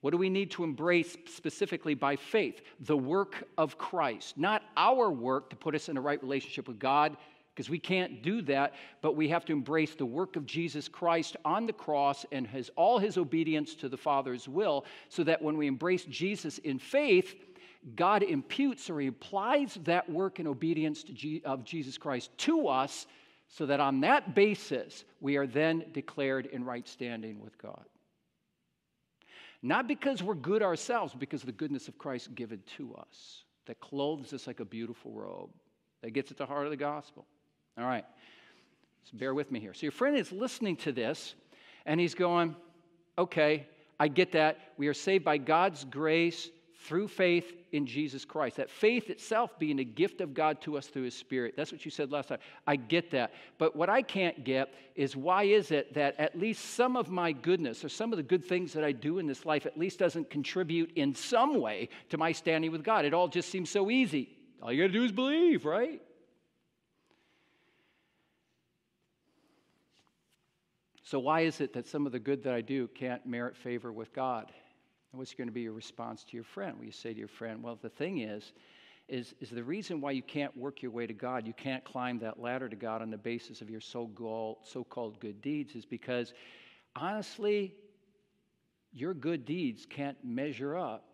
What 0.00 0.12
do 0.12 0.16
we 0.16 0.30
need 0.30 0.50
to 0.52 0.64
embrace 0.64 1.16
specifically 1.26 1.94
by 1.94 2.16
faith? 2.16 2.62
The 2.80 2.96
work 2.96 3.44
of 3.58 3.76
Christ, 3.76 4.38
not 4.38 4.62
our 4.76 5.10
work 5.10 5.50
to 5.50 5.56
put 5.56 5.74
us 5.74 5.88
in 5.88 5.96
a 5.96 6.00
right 6.00 6.22
relationship 6.22 6.68
with 6.68 6.78
God, 6.78 7.16
because 7.54 7.68
we 7.68 7.78
can't 7.78 8.22
do 8.22 8.40
that, 8.42 8.74
but 9.02 9.16
we 9.16 9.28
have 9.28 9.44
to 9.44 9.52
embrace 9.52 9.94
the 9.94 10.06
work 10.06 10.36
of 10.36 10.46
Jesus 10.46 10.88
Christ 10.88 11.36
on 11.44 11.66
the 11.66 11.72
cross 11.72 12.24
and 12.32 12.46
his, 12.46 12.70
all 12.76 12.98
his 12.98 13.18
obedience 13.18 13.74
to 13.74 13.88
the 13.88 13.96
Father's 13.98 14.48
will, 14.48 14.86
so 15.10 15.22
that 15.24 15.42
when 15.42 15.58
we 15.58 15.66
embrace 15.66 16.04
Jesus 16.04 16.58
in 16.58 16.78
faith, 16.78 17.34
God 17.96 18.22
imputes 18.22 18.88
or 18.88 19.00
he 19.00 19.08
applies 19.08 19.78
that 19.84 20.08
work 20.08 20.38
and 20.38 20.48
obedience 20.48 21.02
G, 21.02 21.42
of 21.44 21.64
Jesus 21.64 21.98
Christ 21.98 22.30
to 22.38 22.68
us, 22.68 23.06
so 23.48 23.66
that 23.66 23.80
on 23.80 24.00
that 24.02 24.34
basis, 24.34 25.04
we 25.20 25.36
are 25.36 25.46
then 25.46 25.84
declared 25.92 26.46
in 26.46 26.64
right 26.64 26.86
standing 26.88 27.40
with 27.40 27.58
God. 27.58 27.84
Not 29.62 29.86
because 29.86 30.22
we're 30.22 30.34
good 30.34 30.62
ourselves, 30.62 31.14
because 31.14 31.42
of 31.42 31.46
the 31.46 31.52
goodness 31.52 31.88
of 31.88 31.98
Christ 31.98 32.34
given 32.34 32.62
to 32.76 32.94
us 32.94 33.44
that 33.66 33.78
clothes 33.80 34.32
us 34.32 34.46
like 34.46 34.60
a 34.60 34.64
beautiful 34.64 35.12
robe, 35.12 35.50
that 36.02 36.10
gets 36.12 36.30
at 36.30 36.38
the 36.38 36.46
heart 36.46 36.64
of 36.64 36.70
the 36.70 36.76
gospel. 36.76 37.26
All 37.78 37.84
right, 37.84 38.04
so 39.04 39.18
bear 39.18 39.34
with 39.34 39.52
me 39.52 39.60
here. 39.60 39.74
So 39.74 39.82
your 39.82 39.92
friend 39.92 40.16
is 40.16 40.32
listening 40.32 40.76
to 40.78 40.92
this, 40.92 41.34
and 41.86 42.00
he's 42.00 42.14
going, 42.14 42.56
okay, 43.18 43.66
I 43.98 44.08
get 44.08 44.32
that. 44.32 44.58
We 44.76 44.88
are 44.88 44.94
saved 44.94 45.24
by 45.24 45.38
God's 45.38 45.84
grace 45.84 46.48
through 46.80 47.08
faith 47.08 47.52
in 47.72 47.86
Jesus 47.86 48.24
Christ. 48.24 48.56
That 48.56 48.70
faith 48.70 49.10
itself 49.10 49.58
being 49.58 49.78
a 49.80 49.84
gift 49.84 50.20
of 50.20 50.32
God 50.32 50.60
to 50.62 50.78
us 50.78 50.86
through 50.86 51.02
His 51.02 51.14
Spirit. 51.14 51.54
That's 51.56 51.72
what 51.72 51.84
you 51.84 51.90
said 51.90 52.10
last 52.10 52.28
time. 52.28 52.38
I 52.66 52.76
get 52.76 53.10
that. 53.10 53.32
But 53.58 53.76
what 53.76 53.90
I 53.90 54.02
can't 54.02 54.44
get 54.44 54.72
is 54.94 55.14
why 55.14 55.44
is 55.44 55.70
it 55.70 55.94
that 55.94 56.18
at 56.18 56.38
least 56.38 56.74
some 56.74 56.96
of 56.96 57.10
my 57.10 57.32
goodness 57.32 57.84
or 57.84 57.88
some 57.88 58.12
of 58.12 58.16
the 58.16 58.22
good 58.22 58.44
things 58.44 58.72
that 58.72 58.84
I 58.84 58.92
do 58.92 59.18
in 59.18 59.26
this 59.26 59.44
life 59.44 59.66
at 59.66 59.78
least 59.78 59.98
doesn't 59.98 60.30
contribute 60.30 60.92
in 60.96 61.14
some 61.14 61.60
way 61.60 61.90
to 62.08 62.16
my 62.16 62.32
standing 62.32 62.72
with 62.72 62.82
God? 62.82 63.04
It 63.04 63.12
all 63.12 63.28
just 63.28 63.50
seems 63.50 63.68
so 63.68 63.90
easy. 63.90 64.30
All 64.62 64.72
you 64.72 64.82
got 64.82 64.92
to 64.92 64.98
do 64.98 65.04
is 65.04 65.12
believe, 65.12 65.64
right? 65.64 66.00
So, 71.02 71.18
why 71.18 71.40
is 71.40 71.60
it 71.60 71.72
that 71.72 71.88
some 71.88 72.06
of 72.06 72.12
the 72.12 72.20
good 72.20 72.44
that 72.44 72.54
I 72.54 72.60
do 72.60 72.88
can't 72.88 73.26
merit 73.26 73.56
favor 73.56 73.92
with 73.92 74.12
God? 74.12 74.52
What's 75.12 75.34
going 75.34 75.48
to 75.48 75.52
be 75.52 75.62
your 75.62 75.72
response 75.72 76.24
to 76.24 76.36
your 76.36 76.44
friend? 76.44 76.78
Will 76.78 76.86
you 76.86 76.92
say 76.92 77.12
to 77.12 77.18
your 77.18 77.28
friend, 77.28 77.62
well, 77.62 77.78
the 77.80 77.88
thing 77.88 78.18
is, 78.18 78.52
is, 79.08 79.34
is 79.40 79.50
the 79.50 79.64
reason 79.64 80.00
why 80.00 80.12
you 80.12 80.22
can't 80.22 80.56
work 80.56 80.82
your 80.82 80.92
way 80.92 81.06
to 81.06 81.12
God, 81.12 81.46
you 81.46 81.52
can't 81.52 81.84
climb 81.84 82.20
that 82.20 82.38
ladder 82.40 82.68
to 82.68 82.76
God 82.76 83.02
on 83.02 83.10
the 83.10 83.18
basis 83.18 83.60
of 83.60 83.68
your 83.68 83.80
so-called 83.80 85.20
good 85.20 85.42
deeds, 85.42 85.74
is 85.74 85.84
because 85.84 86.32
honestly, 86.94 87.74
your 88.92 89.14
good 89.14 89.44
deeds 89.44 89.84
can't 89.88 90.16
measure 90.24 90.76
up 90.76 91.04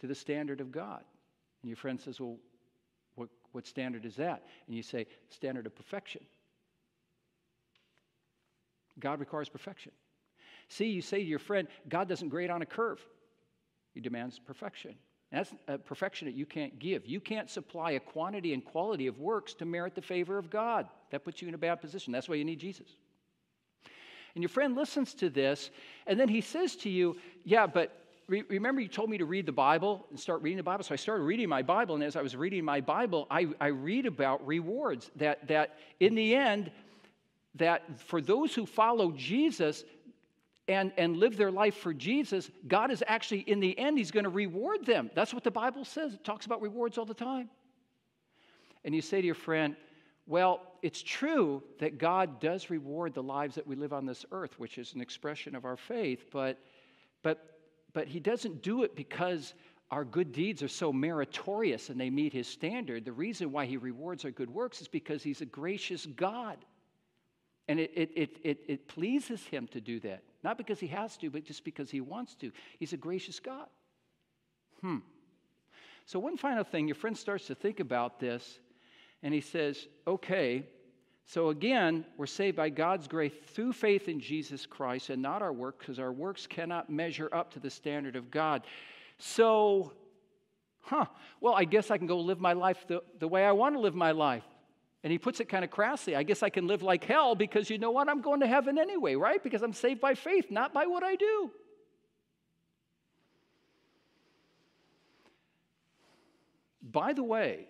to 0.00 0.06
the 0.08 0.14
standard 0.14 0.60
of 0.60 0.72
God. 0.72 1.04
And 1.62 1.68
your 1.68 1.76
friend 1.76 2.00
says, 2.00 2.20
Well, 2.20 2.36
what, 3.14 3.28
what 3.52 3.66
standard 3.66 4.04
is 4.04 4.16
that? 4.16 4.42
And 4.66 4.76
you 4.76 4.82
say, 4.82 5.06
Standard 5.30 5.66
of 5.66 5.74
perfection. 5.74 6.22
God 8.98 9.20
requires 9.20 9.48
perfection. 9.48 9.92
See, 10.68 10.86
you 10.86 11.02
say 11.02 11.18
to 11.18 11.24
your 11.24 11.38
friend, 11.38 11.68
God 11.88 12.08
doesn't 12.08 12.28
grade 12.28 12.50
on 12.50 12.62
a 12.62 12.66
curve, 12.66 13.00
He 13.94 14.00
demands 14.00 14.38
perfection. 14.38 14.94
That's 15.32 15.52
a 15.66 15.76
perfection 15.76 16.26
that 16.26 16.34
you 16.34 16.46
can't 16.46 16.78
give. 16.78 17.04
You 17.04 17.20
can't 17.20 17.50
supply 17.50 17.92
a 17.92 18.00
quantity 18.00 18.54
and 18.54 18.64
quality 18.64 19.08
of 19.08 19.18
works 19.18 19.54
to 19.54 19.64
merit 19.64 19.94
the 19.94 20.02
favor 20.02 20.38
of 20.38 20.50
God. 20.50 20.88
That 21.10 21.24
puts 21.24 21.42
you 21.42 21.48
in 21.48 21.54
a 21.54 21.58
bad 21.58 21.80
position. 21.80 22.12
That's 22.12 22.28
why 22.28 22.36
you 22.36 22.44
need 22.44 22.60
Jesus. 22.60 22.86
And 24.34 24.42
your 24.42 24.48
friend 24.48 24.76
listens 24.76 25.14
to 25.14 25.30
this, 25.30 25.70
and 26.06 26.20
then 26.20 26.28
he 26.28 26.40
says 26.40 26.76
to 26.76 26.90
you, 26.90 27.16
Yeah, 27.44 27.66
but 27.66 27.98
re- 28.28 28.44
remember 28.48 28.80
you 28.80 28.88
told 28.88 29.10
me 29.10 29.18
to 29.18 29.24
read 29.24 29.46
the 29.46 29.52
Bible 29.52 30.06
and 30.10 30.20
start 30.20 30.42
reading 30.42 30.58
the 30.58 30.62
Bible? 30.62 30.84
So 30.84 30.92
I 30.92 30.96
started 30.96 31.24
reading 31.24 31.48
my 31.48 31.62
Bible, 31.62 31.94
and 31.94 32.04
as 32.04 32.16
I 32.16 32.22
was 32.22 32.36
reading 32.36 32.64
my 32.64 32.80
Bible, 32.80 33.26
I, 33.30 33.48
I 33.60 33.68
read 33.68 34.06
about 34.06 34.46
rewards. 34.46 35.10
That, 35.16 35.48
that 35.48 35.78
in 36.00 36.14
the 36.14 36.34
end, 36.34 36.70
that 37.54 37.98
for 37.98 38.20
those 38.20 38.54
who 38.54 38.66
follow 38.66 39.10
Jesus, 39.12 39.84
and, 40.68 40.92
and 40.96 41.16
live 41.16 41.36
their 41.36 41.52
life 41.52 41.76
for 41.76 41.94
Jesus, 41.94 42.50
God 42.66 42.90
is 42.90 43.02
actually, 43.06 43.40
in 43.40 43.60
the 43.60 43.78
end, 43.78 43.98
He's 43.98 44.10
going 44.10 44.24
to 44.24 44.30
reward 44.30 44.84
them. 44.84 45.10
That's 45.14 45.32
what 45.32 45.44
the 45.44 45.50
Bible 45.50 45.84
says. 45.84 46.14
It 46.14 46.24
talks 46.24 46.46
about 46.46 46.60
rewards 46.60 46.98
all 46.98 47.04
the 47.04 47.14
time. 47.14 47.50
And 48.84 48.94
you 48.94 49.00
say 49.00 49.20
to 49.20 49.26
your 49.26 49.34
friend, 49.34 49.76
well, 50.26 50.60
it's 50.82 51.02
true 51.02 51.62
that 51.78 51.98
God 51.98 52.40
does 52.40 52.68
reward 52.68 53.14
the 53.14 53.22
lives 53.22 53.54
that 53.54 53.66
we 53.66 53.76
live 53.76 53.92
on 53.92 54.06
this 54.06 54.24
earth, 54.32 54.58
which 54.58 54.76
is 54.76 54.92
an 54.94 55.00
expression 55.00 55.54
of 55.54 55.64
our 55.64 55.76
faith, 55.76 56.26
but, 56.32 56.58
but, 57.22 57.60
but 57.92 58.08
He 58.08 58.18
doesn't 58.18 58.62
do 58.62 58.82
it 58.82 58.96
because 58.96 59.54
our 59.92 60.04
good 60.04 60.32
deeds 60.32 60.64
are 60.64 60.68
so 60.68 60.92
meritorious 60.92 61.90
and 61.90 62.00
they 62.00 62.10
meet 62.10 62.32
His 62.32 62.48
standard. 62.48 63.04
The 63.04 63.12
reason 63.12 63.52
why 63.52 63.66
He 63.66 63.76
rewards 63.76 64.24
our 64.24 64.32
good 64.32 64.50
works 64.50 64.80
is 64.80 64.88
because 64.88 65.22
He's 65.22 65.42
a 65.42 65.46
gracious 65.46 66.06
God. 66.06 66.58
And 67.68 67.78
it, 67.78 67.92
it, 67.94 68.10
it, 68.16 68.36
it, 68.42 68.58
it 68.66 68.88
pleases 68.88 69.44
Him 69.44 69.68
to 69.68 69.80
do 69.80 70.00
that. 70.00 70.24
Not 70.46 70.56
because 70.56 70.80
He 70.80 70.86
has 70.86 71.16
to, 71.18 71.28
but 71.28 71.44
just 71.44 71.64
because 71.64 71.90
He 71.90 72.00
wants 72.00 72.36
to. 72.36 72.52
He's 72.78 72.94
a 72.94 72.96
gracious 72.96 73.40
God. 73.40 73.66
Hmm. 74.80 74.98
So, 76.06 76.20
one 76.20 76.36
final 76.36 76.62
thing 76.62 76.86
your 76.86 76.94
friend 76.94 77.18
starts 77.18 77.48
to 77.48 77.54
think 77.54 77.80
about 77.80 78.20
this 78.20 78.60
and 79.22 79.34
he 79.34 79.40
says, 79.40 79.88
okay, 80.06 80.64
so 81.24 81.48
again, 81.48 82.04
we're 82.16 82.26
saved 82.26 82.56
by 82.56 82.68
God's 82.68 83.08
grace 83.08 83.32
through 83.48 83.72
faith 83.72 84.08
in 84.08 84.20
Jesus 84.20 84.66
Christ 84.66 85.10
and 85.10 85.20
not 85.20 85.42
our 85.42 85.52
work, 85.52 85.80
because 85.80 85.98
our 85.98 86.12
works 86.12 86.46
cannot 86.46 86.88
measure 86.88 87.28
up 87.32 87.52
to 87.54 87.58
the 87.58 87.70
standard 87.70 88.14
of 88.14 88.30
God. 88.30 88.62
So, 89.18 89.94
huh, 90.82 91.06
well, 91.40 91.54
I 91.54 91.64
guess 91.64 91.90
I 91.90 91.98
can 91.98 92.06
go 92.06 92.20
live 92.20 92.38
my 92.38 92.52
life 92.52 92.84
the, 92.86 93.02
the 93.18 93.26
way 93.26 93.44
I 93.44 93.50
want 93.50 93.74
to 93.74 93.80
live 93.80 93.96
my 93.96 94.12
life. 94.12 94.44
And 95.06 95.12
he 95.12 95.18
puts 95.18 95.38
it 95.38 95.48
kind 95.48 95.64
of 95.64 95.70
crassly. 95.70 96.16
I 96.16 96.24
guess 96.24 96.42
I 96.42 96.48
can 96.48 96.66
live 96.66 96.82
like 96.82 97.04
hell 97.04 97.36
because 97.36 97.70
you 97.70 97.78
know 97.78 97.92
what? 97.92 98.08
I'm 98.08 98.20
going 98.20 98.40
to 98.40 98.46
heaven 98.48 98.76
anyway, 98.76 99.14
right? 99.14 99.40
Because 99.40 99.62
I'm 99.62 99.72
saved 99.72 100.00
by 100.00 100.14
faith, 100.14 100.50
not 100.50 100.74
by 100.74 100.86
what 100.86 101.04
I 101.04 101.14
do. 101.14 101.52
By 106.82 107.12
the 107.12 107.22
way, 107.22 107.68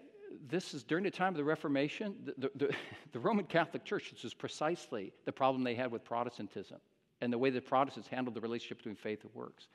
this 0.49 0.73
is 0.73 0.83
during 0.83 1.05
the 1.05 1.11
time 1.11 1.35
of 1.35 1.37
the 1.37 1.45
Reformation, 1.45 2.15
the, 2.25 2.51
the, 2.57 2.75
the, 3.13 3.21
Roman 3.21 3.45
Catholic 3.45 3.85
Church, 3.85 4.13
this 4.13 4.25
is 4.25 4.33
precisely 4.33 5.13
the 5.27 5.33
problem 5.33 5.63
they 5.63 5.75
had 5.75 5.93
with 5.93 6.05
Protestantism 6.05 6.79
and 7.21 7.31
the 7.31 7.37
way 7.37 7.51
the 7.51 7.61
Protestants 7.61 8.09
handled 8.09 8.35
the 8.35 8.41
relationship 8.41 8.79
between 8.79 8.97
faith 8.97 9.25
and 9.25 9.35
works. 9.35 9.69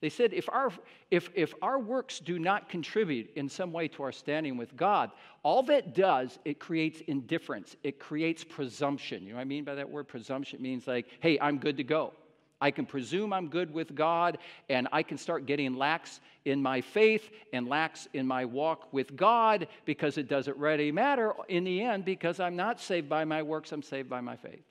They 0.00 0.10
said 0.10 0.34
if 0.34 0.48
our, 0.50 0.70
if, 1.10 1.30
if 1.34 1.54
our 1.62 1.78
works 1.78 2.18
do 2.18 2.38
not 2.38 2.68
contribute 2.68 3.30
in 3.34 3.48
some 3.48 3.72
way 3.72 3.88
to 3.88 4.02
our 4.02 4.12
standing 4.12 4.56
with 4.56 4.76
God, 4.76 5.10
all 5.42 5.62
that 5.64 5.94
does, 5.94 6.38
it 6.44 6.58
creates 6.58 7.00
indifference. 7.06 7.76
It 7.82 7.98
creates 7.98 8.44
presumption. 8.44 9.22
You 9.22 9.30
know 9.30 9.36
what 9.36 9.42
I 9.42 9.44
mean 9.44 9.64
by 9.64 9.74
that 9.74 9.88
word? 9.88 10.06
Presumption 10.06 10.60
means 10.60 10.86
like, 10.86 11.06
hey, 11.20 11.38
I'm 11.40 11.58
good 11.58 11.78
to 11.78 11.84
go. 11.84 12.12
I 12.60 12.70
can 12.70 12.86
presume 12.86 13.32
I'm 13.32 13.48
good 13.48 13.72
with 13.72 13.94
God, 13.94 14.38
and 14.70 14.88
I 14.90 15.02
can 15.02 15.18
start 15.18 15.44
getting 15.44 15.76
lax 15.76 16.20
in 16.46 16.62
my 16.62 16.80
faith 16.80 17.30
and 17.52 17.68
lax 17.68 18.08
in 18.14 18.26
my 18.26 18.46
walk 18.46 18.92
with 18.92 19.14
God 19.14 19.68
because 19.84 20.16
it 20.16 20.28
doesn't 20.28 20.56
really 20.56 20.90
matter 20.90 21.34
in 21.48 21.64
the 21.64 21.82
end 21.82 22.04
because 22.04 22.40
I'm 22.40 22.56
not 22.56 22.80
saved 22.80 23.08
by 23.08 23.24
my 23.24 23.42
works, 23.42 23.72
I'm 23.72 23.82
saved 23.82 24.08
by 24.08 24.22
my 24.22 24.36
faith. 24.36 24.64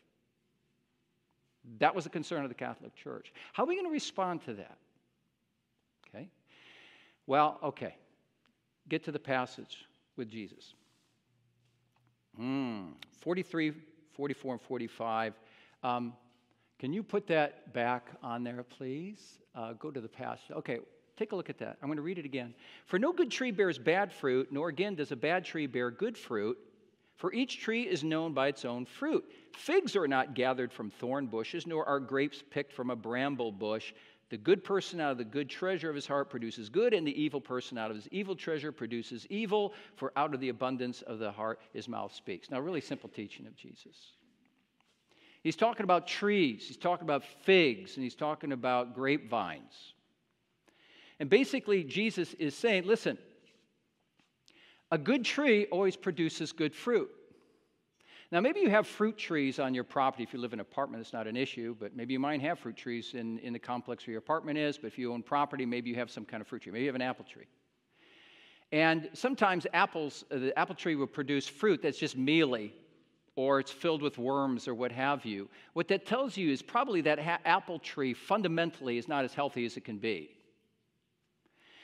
That 1.79 1.93
was 1.93 2.05
the 2.05 2.09
concern 2.09 2.43
of 2.43 2.49
the 2.49 2.55
Catholic 2.55 2.95
Church. 2.95 3.31
How 3.53 3.63
are 3.63 3.67
we 3.67 3.75
going 3.75 3.85
to 3.85 3.91
respond 3.91 4.43
to 4.45 4.53
that? 4.55 4.77
Well, 7.27 7.59
okay. 7.63 7.95
Get 8.87 9.03
to 9.05 9.11
the 9.11 9.19
passage 9.19 9.85
with 10.15 10.29
Jesus. 10.29 10.73
Mm, 12.39 12.93
43, 13.21 13.73
44, 14.13 14.53
and 14.53 14.61
45. 14.61 15.33
Um, 15.83 16.13
can 16.79 16.93
you 16.93 17.03
put 17.03 17.27
that 17.27 17.73
back 17.73 18.09
on 18.21 18.43
there, 18.43 18.63
please? 18.63 19.39
Uh, 19.55 19.73
go 19.73 19.91
to 19.91 20.01
the 20.01 20.07
passage. 20.07 20.51
Okay, 20.51 20.79
take 21.15 21.31
a 21.31 21.35
look 21.35 21.49
at 21.49 21.57
that. 21.59 21.77
I'm 21.81 21.87
going 21.87 21.97
to 21.97 22.03
read 22.03 22.19
it 22.19 22.25
again. 22.25 22.53
For 22.85 22.99
no 22.99 23.13
good 23.13 23.31
tree 23.31 23.51
bears 23.51 23.77
bad 23.77 24.11
fruit, 24.11 24.51
nor 24.51 24.69
again 24.69 24.95
does 24.95 25.11
a 25.11 25.15
bad 25.15 25.45
tree 25.45 25.67
bear 25.67 25.89
good 25.89 26.17
fruit. 26.17 26.57
For 27.15 27.33
each 27.33 27.61
tree 27.61 27.83
is 27.83 28.03
known 28.03 28.33
by 28.33 28.49
its 28.49 28.65
own 28.65 28.85
fruit. 28.85 29.23
Figs 29.53 29.95
are 29.95 30.07
not 30.07 30.35
gathered 30.35 30.73
from 30.73 30.91
thorn 30.91 31.27
bushes, 31.27 31.65
nor 31.65 31.87
are 31.87 32.01
grapes 32.01 32.43
picked 32.51 32.73
from 32.73 32.89
a 32.89 32.95
bramble 32.95 33.53
bush. 33.53 33.93
The 34.29 34.37
good 34.37 34.63
person 34.63 34.99
out 34.99 35.11
of 35.11 35.17
the 35.19 35.23
good 35.23 35.49
treasure 35.49 35.89
of 35.89 35.95
his 35.95 36.07
heart 36.07 36.29
produces 36.29 36.69
good, 36.69 36.93
and 36.93 37.05
the 37.05 37.21
evil 37.21 37.39
person 37.39 37.77
out 37.77 37.91
of 37.91 37.95
his 37.95 38.07
evil 38.09 38.35
treasure 38.35 38.71
produces 38.71 39.27
evil, 39.29 39.73
for 39.95 40.11
out 40.15 40.33
of 40.33 40.39
the 40.39 40.49
abundance 40.49 41.03
of 41.03 41.19
the 41.19 41.31
heart 41.31 41.59
his 41.73 41.87
mouth 41.87 42.13
speaks. 42.13 42.49
Now, 42.49 42.59
really 42.59 42.81
simple 42.81 43.09
teaching 43.09 43.45
of 43.45 43.55
Jesus. 43.55 44.13
He's 45.43 45.55
talking 45.55 45.83
about 45.83 46.07
trees, 46.07 46.65
he's 46.67 46.77
talking 46.77 47.05
about 47.05 47.23
figs, 47.23 47.97
and 47.97 48.03
he's 48.03 48.15
talking 48.15 48.51
about 48.51 48.95
grapevines. 48.95 49.93
And 51.19 51.29
basically, 51.29 51.83
Jesus 51.83 52.33
is 52.33 52.55
saying, 52.55 52.85
listen, 52.85 53.19
a 54.89 54.97
good 54.97 55.23
tree 55.23 55.67
always 55.67 55.95
produces 55.95 56.51
good 56.51 56.73
fruit. 56.73 57.09
Now, 58.31 58.39
maybe 58.39 58.59
you 58.59 58.69
have 58.69 58.87
fruit 58.87 59.17
trees 59.17 59.59
on 59.59 59.73
your 59.73 59.83
property. 59.83 60.23
If 60.23 60.33
you 60.33 60.39
live 60.39 60.53
in 60.53 60.59
an 60.59 60.65
apartment, 60.65 61.01
it's 61.01 61.13
not 61.13 61.27
an 61.27 61.37
issue, 61.37 61.75
but 61.79 61.95
maybe 61.95 62.13
you 62.13 62.19
might 62.19 62.41
have 62.41 62.59
fruit 62.59 62.75
trees 62.75 63.13
in, 63.13 63.37
in 63.39 63.53
the 63.53 63.59
complex 63.59 64.05
where 64.05 64.13
your 64.13 64.19
apartment 64.19 64.57
is. 64.57 64.77
But 64.77 64.87
if 64.87 64.97
you 64.97 65.13
own 65.13 65.21
property, 65.21 65.65
maybe 65.65 65.89
you 65.91 65.95
have 65.97 66.09
some 66.09 66.25
kind 66.25 66.41
of 66.41 66.47
fruit 66.47 66.63
tree. 66.63 66.71
Maybe 66.71 66.83
you 66.83 66.89
have 66.89 66.95
an 66.95 67.01
apple 67.01 67.25
tree. 67.25 67.45
And 68.71 69.09
sometimes 69.13 69.67
apples, 69.73 70.25
uh, 70.31 70.39
the 70.39 70.59
apple 70.59 70.75
tree 70.75 70.95
will 70.95 71.07
produce 71.07 71.47
fruit 71.47 71.81
that's 71.81 71.99
just 71.99 72.17
mealy 72.17 72.73
or 73.35 73.59
it's 73.59 73.71
filled 73.71 74.01
with 74.01 74.17
worms 74.17 74.67
or 74.67 74.73
what 74.73 74.91
have 74.91 75.25
you. 75.25 75.49
What 75.73 75.87
that 75.89 76.05
tells 76.05 76.35
you 76.35 76.51
is 76.51 76.61
probably 76.61 77.01
that 77.01 77.19
ha- 77.19 77.39
apple 77.45 77.79
tree 77.79 78.13
fundamentally 78.13 78.97
is 78.97 79.07
not 79.07 79.23
as 79.23 79.33
healthy 79.33 79.65
as 79.65 79.77
it 79.77 79.83
can 79.83 79.97
be. 79.97 80.31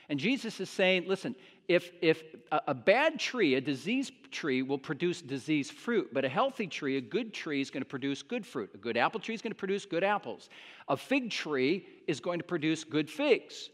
And 0.10 0.20
Jesus 0.20 0.60
is 0.60 0.70
saying, 0.70 1.06
listen, 1.08 1.36
if, 1.74 1.92
if 2.02 2.24
a, 2.52 2.62
a 2.68 2.74
bad 2.74 3.20
tree, 3.20 3.56
a 3.56 3.62
diseased 3.62 4.14
tree, 4.30 4.62
will 4.62 4.78
produce 4.78 5.22
diseased 5.22 5.72
fruit, 5.72 6.10
but 6.14 6.26
a 6.26 6.30
healthy 6.30 6.68
tree, 6.68 6.98
a 6.98 7.02
good 7.02 7.34
tree, 7.34 7.62
is 7.62 7.72
going 7.72 7.82
to 7.82 7.90
produce 7.90 8.22
good 8.22 8.46
fruit. 8.46 8.70
A 8.74 8.78
good 8.78 8.98
apple 8.98 9.20
tree 9.20 9.34
is 9.34 9.42
going 9.42 9.52
to 9.52 9.58
produce 9.58 9.86
good 9.86 10.04
apples. 10.04 10.50
A 10.90 10.98
fig 10.98 11.32
tree 11.32 11.86
is 12.08 12.20
going 12.20 12.40
to 12.40 12.46
produce 12.46 12.84
good 12.84 13.10
figs. 13.10 13.70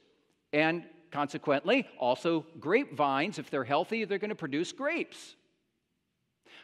And 0.53 0.83
consequently, 1.11 1.87
also 1.97 2.45
grapevines, 2.59 3.39
if 3.39 3.49
they're 3.49 3.63
healthy, 3.63 4.05
they're 4.05 4.19
going 4.19 4.29
to 4.29 4.35
produce 4.35 4.71
grapes. 4.71 5.35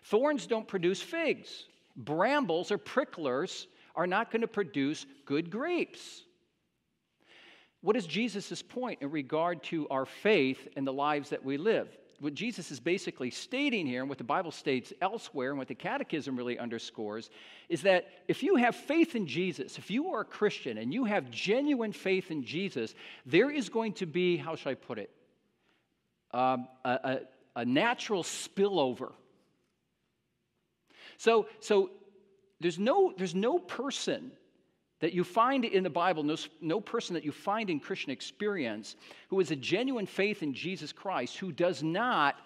Thorns 0.03 0.45
don't 0.45 0.67
produce 0.67 1.01
figs. 1.01 1.65
Brambles 1.95 2.71
or 2.71 2.77
pricklers 2.77 3.65
are 3.95 4.07
not 4.07 4.31
going 4.31 4.41
to 4.41 4.47
produce 4.47 5.05
good 5.25 5.49
grapes. 5.49 6.23
What 7.83 7.95
is 7.95 8.07
Jesus' 8.07 8.63
point 8.63 9.03
in 9.03 9.11
regard 9.11 9.61
to 9.65 9.87
our 9.89 10.07
faith 10.07 10.67
and 10.75 10.87
the 10.87 10.91
lives 10.91 11.29
that 11.29 11.45
we 11.45 11.57
live? 11.57 11.87
What 12.19 12.33
Jesus 12.33 12.71
is 12.71 12.79
basically 12.79 13.29
stating 13.29 13.85
here, 13.85 13.99
and 13.99 14.09
what 14.09 14.17
the 14.17 14.23
Bible 14.23 14.51
states 14.51 14.91
elsewhere, 15.01 15.49
and 15.49 15.59
what 15.59 15.67
the 15.67 15.75
Catechism 15.75 16.35
really 16.35 16.57
underscores, 16.57 17.29
is 17.69 17.83
that 17.83 18.07
if 18.27 18.41
you 18.41 18.55
have 18.55 18.75
faith 18.75 19.15
in 19.15 19.27
Jesus, 19.27 19.77
if 19.77 19.91
you 19.91 20.13
are 20.13 20.21
a 20.21 20.25
Christian 20.25 20.79
and 20.79 20.91
you 20.91 21.05
have 21.05 21.29
genuine 21.29 21.91
faith 21.91 22.31
in 22.31 22.43
Jesus, 22.43 22.95
there 23.25 23.51
is 23.51 23.69
going 23.69 23.93
to 23.93 24.07
be, 24.07 24.37
how 24.37 24.55
shall 24.55 24.71
I 24.71 24.75
put 24.75 24.97
it, 24.97 25.11
um, 26.31 26.67
a, 26.83 26.89
a, 26.89 27.19
a 27.57 27.65
natural 27.65 28.23
spillover 28.23 29.11
so, 31.17 31.47
so 31.59 31.91
there's, 32.59 32.79
no, 32.79 33.13
there's 33.17 33.35
no 33.35 33.59
person 33.59 34.31
that 35.03 35.11
you 35.11 35.25
find 35.25 35.65
in 35.65 35.83
the 35.83 35.89
Bible, 35.89 36.23
no, 36.23 36.37
no 36.61 36.79
person 36.79 37.13
that 37.13 37.25
you 37.25 37.33
find 37.33 37.69
in 37.69 37.77
Christian 37.77 38.09
experience 38.09 38.95
who 39.27 39.37
has 39.39 39.51
a 39.51 39.55
genuine 39.57 40.05
faith 40.05 40.41
in 40.41 40.53
Jesus 40.53 40.93
Christ, 40.93 41.35
who 41.35 41.51
does 41.51 41.83
not, 41.83 42.37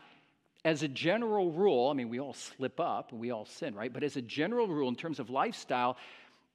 as 0.65 0.81
a 0.81 0.87
general 0.87 1.51
rule, 1.51 1.91
I 1.91 1.93
mean, 1.93 2.09
we 2.09 2.19
all 2.19 2.33
slip 2.33 2.79
up 2.79 3.11
and 3.11 3.21
we 3.21 3.29
all 3.29 3.45
sin, 3.45 3.75
right? 3.75 3.93
But 3.93 4.01
as 4.01 4.17
a 4.17 4.23
general 4.23 4.67
rule, 4.67 4.89
in 4.89 4.95
terms 4.95 5.19
of 5.19 5.29
lifestyle, 5.29 5.97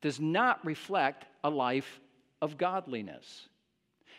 does 0.01 0.19
not 0.19 0.67
reflect 0.67 1.27
a 1.45 1.51
life 1.51 2.01
of 2.41 2.59
godliness. 2.59 3.47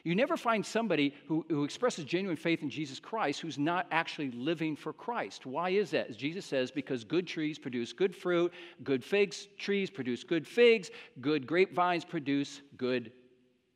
You 0.04 0.16
never 0.16 0.36
find 0.36 0.66
somebody 0.66 1.14
who, 1.28 1.46
who 1.48 1.64
expresses 1.64 2.04
genuine 2.04 2.36
faith 2.36 2.62
in 2.62 2.70
Jesus 2.70 3.00
Christ 3.00 3.40
who's 3.40 3.58
not 3.58 3.88
actually 3.90 4.32
living 4.32 4.76
for 4.76 4.92
Christ. 4.92 5.46
Why 5.46 5.70
is 5.70 5.92
that? 5.92 6.10
As 6.10 6.18
Jesus 6.18 6.46
says, 6.46 6.72
because 6.72 7.06
good 7.06 7.26
trees 7.26 7.58
produce 7.58 7.94
good 7.94 8.14
fruit, 8.14 8.52
good 8.84 9.04
figs 9.04 9.48
trees 9.58 9.90
produce 9.90 10.24
good 10.26 10.46
figs, 10.46 10.92
good 11.22 11.48
grapevines 11.48 12.04
produce 12.04 12.62
good 12.76 13.14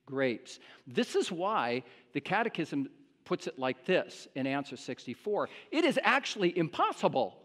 grapes. 0.05 0.59
This 0.85 1.15
is 1.15 1.31
why 1.31 1.83
the 2.13 2.21
Catechism 2.21 2.89
puts 3.23 3.47
it 3.47 3.59
like 3.59 3.85
this 3.85 4.27
in 4.35 4.47
answer 4.47 4.77
64 4.77 5.49
it 5.69 5.83
is 5.83 5.99
actually 6.01 6.57
impossible 6.57 7.35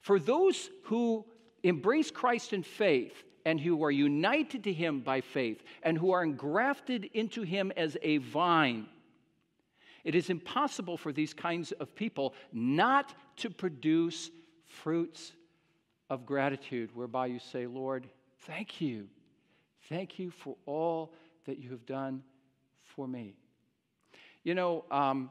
for 0.00 0.20
those 0.20 0.70
who 0.84 1.24
embrace 1.64 2.12
Christ 2.12 2.52
in 2.52 2.62
faith 2.62 3.24
and 3.44 3.60
who 3.60 3.82
are 3.84 3.90
united 3.90 4.64
to 4.64 4.72
him 4.72 5.00
by 5.00 5.20
faith 5.20 5.62
and 5.82 5.98
who 5.98 6.12
are 6.12 6.22
engrafted 6.22 7.04
into 7.12 7.42
him 7.42 7.72
as 7.76 7.96
a 8.02 8.18
vine. 8.18 8.86
It 10.04 10.14
is 10.14 10.30
impossible 10.30 10.96
for 10.96 11.12
these 11.12 11.32
kinds 11.32 11.72
of 11.72 11.94
people 11.94 12.34
not 12.52 13.14
to 13.36 13.50
produce 13.50 14.30
fruits 14.66 15.32
of 16.10 16.26
gratitude, 16.26 16.90
whereby 16.94 17.26
you 17.26 17.38
say, 17.38 17.66
Lord, 17.66 18.08
thank 18.46 18.80
you. 18.80 19.08
Thank 19.88 20.18
you 20.18 20.30
for 20.30 20.56
all 20.66 21.12
that 21.46 21.58
you 21.58 21.70
have 21.70 21.86
done 21.86 22.22
for 22.84 23.06
me. 23.06 23.34
You 24.44 24.54
know, 24.54 24.84
um, 24.90 25.30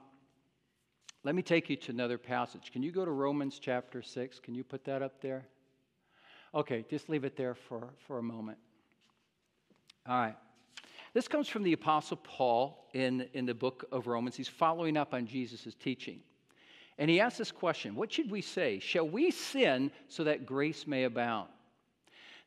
let 1.24 1.36
me 1.36 1.42
take 1.42 1.70
you 1.70 1.76
to 1.76 1.92
another 1.92 2.18
passage. 2.18 2.72
Can 2.72 2.82
you 2.82 2.92
go 2.92 3.06
to 3.06 3.12
Romans 3.12 3.60
chapter 3.60 4.02
6? 4.02 4.40
Can 4.40 4.56
you 4.56 4.64
put 4.64 4.86
that 4.86 5.02
up 5.02 5.22
there? 5.22 5.46
Okay, 6.54 6.86
just 6.90 7.10
leave 7.10 7.24
it 7.24 7.38
there 7.38 7.56
for, 7.56 7.90
for 8.08 8.20
a 8.20 8.24
moment. 8.24 8.58
All 10.08 10.20
right. 10.20 10.36
This 11.14 11.28
comes 11.28 11.48
from 11.48 11.64
the 11.64 11.74
Apostle 11.74 12.18
Paul 12.18 12.88
in, 12.94 13.28
in 13.34 13.46
the 13.46 13.54
book 13.54 13.86
of 13.92 14.08
Romans. 14.08 14.36
He's 14.36 14.48
following 14.48 14.98
up 14.98 15.14
on 15.14 15.26
Jesus' 15.26 15.76
teaching. 15.76 16.22
And 16.98 17.10
he 17.10 17.20
asks 17.20 17.38
this 17.38 17.52
question 17.52 17.96
What 17.96 18.12
should 18.12 18.30
we 18.30 18.42
say? 18.42 18.80
Shall 18.80 19.08
we 19.08 19.32
sin 19.32 19.92
so 20.08 20.24
that 20.26 20.46
grace 20.46 20.86
may 20.88 21.06
abound? 21.06 21.50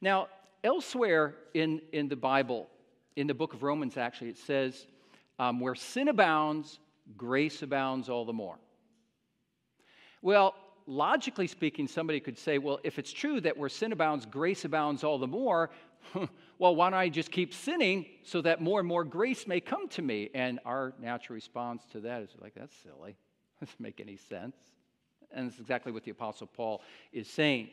Now, 0.01 0.29
elsewhere 0.63 1.35
in, 1.55 1.81
in 1.93 2.09
the 2.09 2.17
Bible, 2.17 2.69
in 3.17 3.27
the 3.27 3.35
book 3.35 3.55
of 3.55 3.63
Romans, 3.63 3.97
actually, 3.97 4.31
it 4.31 4.39
says, 4.39 4.87
um, 5.39 5.61
Where 5.61 5.75
sin 5.75 6.09
abounds, 6.09 6.79
grace 7.17 7.63
abounds 7.63 8.09
all 8.09 8.25
the 8.25 8.33
more. 8.33 8.59
Well, 10.23 10.55
logically 10.87 11.47
speaking, 11.47 11.89
somebody 11.89 12.21
could 12.21 12.39
say, 12.39 12.59
well, 12.59 12.81
if 12.85 12.99
it's 12.99 13.13
true 13.13 13.41
that 13.41 13.57
where 13.57 13.69
sin 13.69 13.93
abounds, 13.93 14.27
grace 14.27 14.65
abounds 14.65 15.05
all 15.05 15.19
the 15.19 15.27
more, 15.27 15.71
well, 16.59 16.77
why 16.77 16.91
don't 16.91 16.99
I 16.99 17.09
just 17.09 17.31
keep 17.31 17.55
sinning 17.55 18.07
so 18.23 18.41
that 18.43 18.61
more 18.61 18.81
and 18.81 18.89
more 18.89 19.05
grace 19.05 19.47
may 19.47 19.61
come 19.61 19.89
to 19.89 20.03
me? 20.03 20.31
And 20.35 20.61
our 20.65 20.93
natural 21.01 21.35
response 21.35 21.85
to 21.93 22.01
that 22.01 22.23
is 22.23 22.31
like, 22.41 22.55
that's 22.55 22.75
silly. 22.83 23.17
Doesn't 23.61 23.81
make 23.81 24.01
any 24.01 24.17
sense. 24.17 24.57
And 25.33 25.49
it's 25.51 25.59
exactly 25.59 25.93
what 25.93 26.05
the 26.05 26.11
Apostle 26.11 26.47
Paul 26.47 26.83
is 27.13 27.29
saying. 27.29 27.71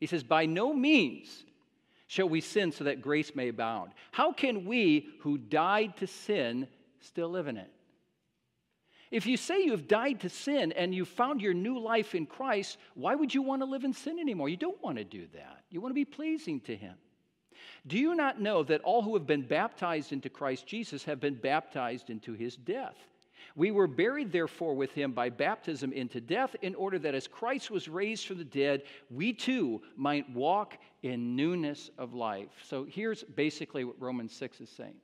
He 0.00 0.06
says, 0.06 0.22
by 0.22 0.46
no 0.46 0.72
means 0.72 1.44
shall 2.06 2.28
we 2.28 2.40
sin 2.40 2.72
so 2.72 2.84
that 2.84 3.00
grace 3.00 3.34
may 3.34 3.48
abound. 3.48 3.92
How 4.10 4.32
can 4.32 4.64
we 4.64 5.08
who 5.20 5.38
died 5.38 5.96
to 5.98 6.06
sin 6.06 6.66
still 7.00 7.28
live 7.28 7.46
in 7.46 7.56
it? 7.56 7.70
If 9.14 9.26
you 9.26 9.36
say 9.36 9.62
you 9.62 9.70
have 9.70 9.86
died 9.86 10.18
to 10.22 10.28
sin 10.28 10.72
and 10.72 10.92
you 10.92 11.04
found 11.04 11.40
your 11.40 11.54
new 11.54 11.78
life 11.78 12.16
in 12.16 12.26
Christ, 12.26 12.78
why 12.94 13.14
would 13.14 13.32
you 13.32 13.42
want 13.42 13.62
to 13.62 13.66
live 13.66 13.84
in 13.84 13.92
sin 13.92 14.18
anymore? 14.18 14.48
You 14.48 14.56
don't 14.56 14.82
want 14.82 14.98
to 14.98 15.04
do 15.04 15.28
that. 15.34 15.62
You 15.70 15.80
want 15.80 15.90
to 15.90 15.94
be 15.94 16.04
pleasing 16.04 16.58
to 16.62 16.74
Him. 16.74 16.96
Do 17.86 17.96
you 17.96 18.16
not 18.16 18.40
know 18.40 18.64
that 18.64 18.80
all 18.80 19.02
who 19.02 19.14
have 19.14 19.24
been 19.24 19.46
baptized 19.46 20.12
into 20.12 20.28
Christ 20.28 20.66
Jesus 20.66 21.04
have 21.04 21.20
been 21.20 21.36
baptized 21.36 22.10
into 22.10 22.32
His 22.32 22.56
death? 22.56 22.96
We 23.54 23.70
were 23.70 23.86
buried, 23.86 24.32
therefore, 24.32 24.74
with 24.74 24.90
him 24.90 25.12
by 25.12 25.28
baptism 25.28 25.92
into 25.92 26.20
death, 26.20 26.56
in 26.62 26.74
order 26.74 26.98
that 26.98 27.14
as 27.14 27.28
Christ 27.28 27.70
was 27.70 27.88
raised 27.88 28.26
from 28.26 28.38
the 28.38 28.44
dead, 28.44 28.82
we 29.10 29.32
too 29.32 29.80
might 29.96 30.28
walk 30.30 30.76
in 31.04 31.36
newness 31.36 31.88
of 31.98 32.14
life. 32.14 32.48
So 32.64 32.84
here's 32.84 33.22
basically 33.22 33.84
what 33.84 34.00
Romans 34.00 34.32
6 34.32 34.60
is 34.60 34.70
saying. 34.70 34.96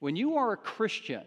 When 0.00 0.16
you 0.16 0.36
are 0.36 0.52
a 0.52 0.56
Christian, 0.58 1.24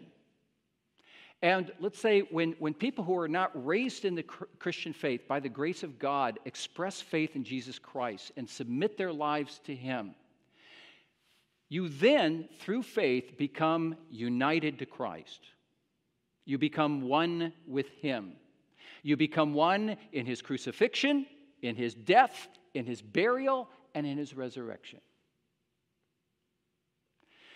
and 1.42 1.72
let's 1.80 1.98
say 1.98 2.20
when, 2.20 2.54
when 2.58 2.74
people 2.74 3.02
who 3.02 3.16
are 3.16 3.28
not 3.28 3.50
raised 3.66 4.04
in 4.04 4.14
the 4.14 4.22
Christian 4.22 4.92
faith 4.92 5.26
by 5.26 5.40
the 5.40 5.48
grace 5.48 5.82
of 5.82 5.98
God 5.98 6.38
express 6.44 7.00
faith 7.00 7.34
in 7.34 7.44
Jesus 7.44 7.78
Christ 7.78 8.32
and 8.36 8.48
submit 8.48 8.98
their 8.98 9.12
lives 9.12 9.60
to 9.64 9.74
Him, 9.74 10.14
you 11.70 11.88
then, 11.88 12.48
through 12.58 12.82
faith, 12.82 13.38
become 13.38 13.96
united 14.10 14.80
to 14.80 14.86
Christ. 14.86 15.40
You 16.44 16.58
become 16.58 17.02
one 17.02 17.52
with 17.66 17.88
Him. 18.00 18.32
You 19.02 19.16
become 19.16 19.54
one 19.54 19.96
in 20.12 20.26
His 20.26 20.42
crucifixion, 20.42 21.26
in 21.62 21.76
His 21.76 21.94
death, 21.94 22.48
in 22.74 22.84
His 22.84 23.00
burial, 23.00 23.68
and 23.94 24.06
in 24.06 24.18
His 24.18 24.34
resurrection. 24.34 25.00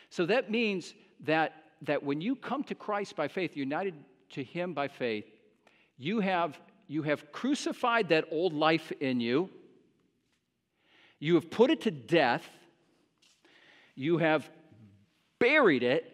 So 0.09 0.27
that 0.27 0.51
means 0.51 0.95
that 1.25 1.64
that 1.87 2.03
when 2.03 2.21
you 2.21 2.37
come 2.37 2.65
to 2.65 2.75
Christ 2.75 3.17
by 3.17 3.29
faith, 3.29 3.57
united 3.57 3.95
to 4.31 4.43
Him 4.43 4.75
by 4.75 4.89
faith, 4.89 5.27
you 5.97 6.21
have, 6.21 6.59
you 6.89 7.03
have 7.03 7.31
crucified 7.33 8.09
that 8.09 8.25
old 8.31 8.53
life 8.53 8.93
in 9.01 9.21
you, 9.21 9.51
you 11.19 11.35
have 11.37 11.51
put 11.51 11.71
it 11.71 11.83
to 11.83 11.91
death, 11.91 12.47
you 13.95 14.19
have 14.19 14.49
buried 15.39 15.83
it, 15.83 16.11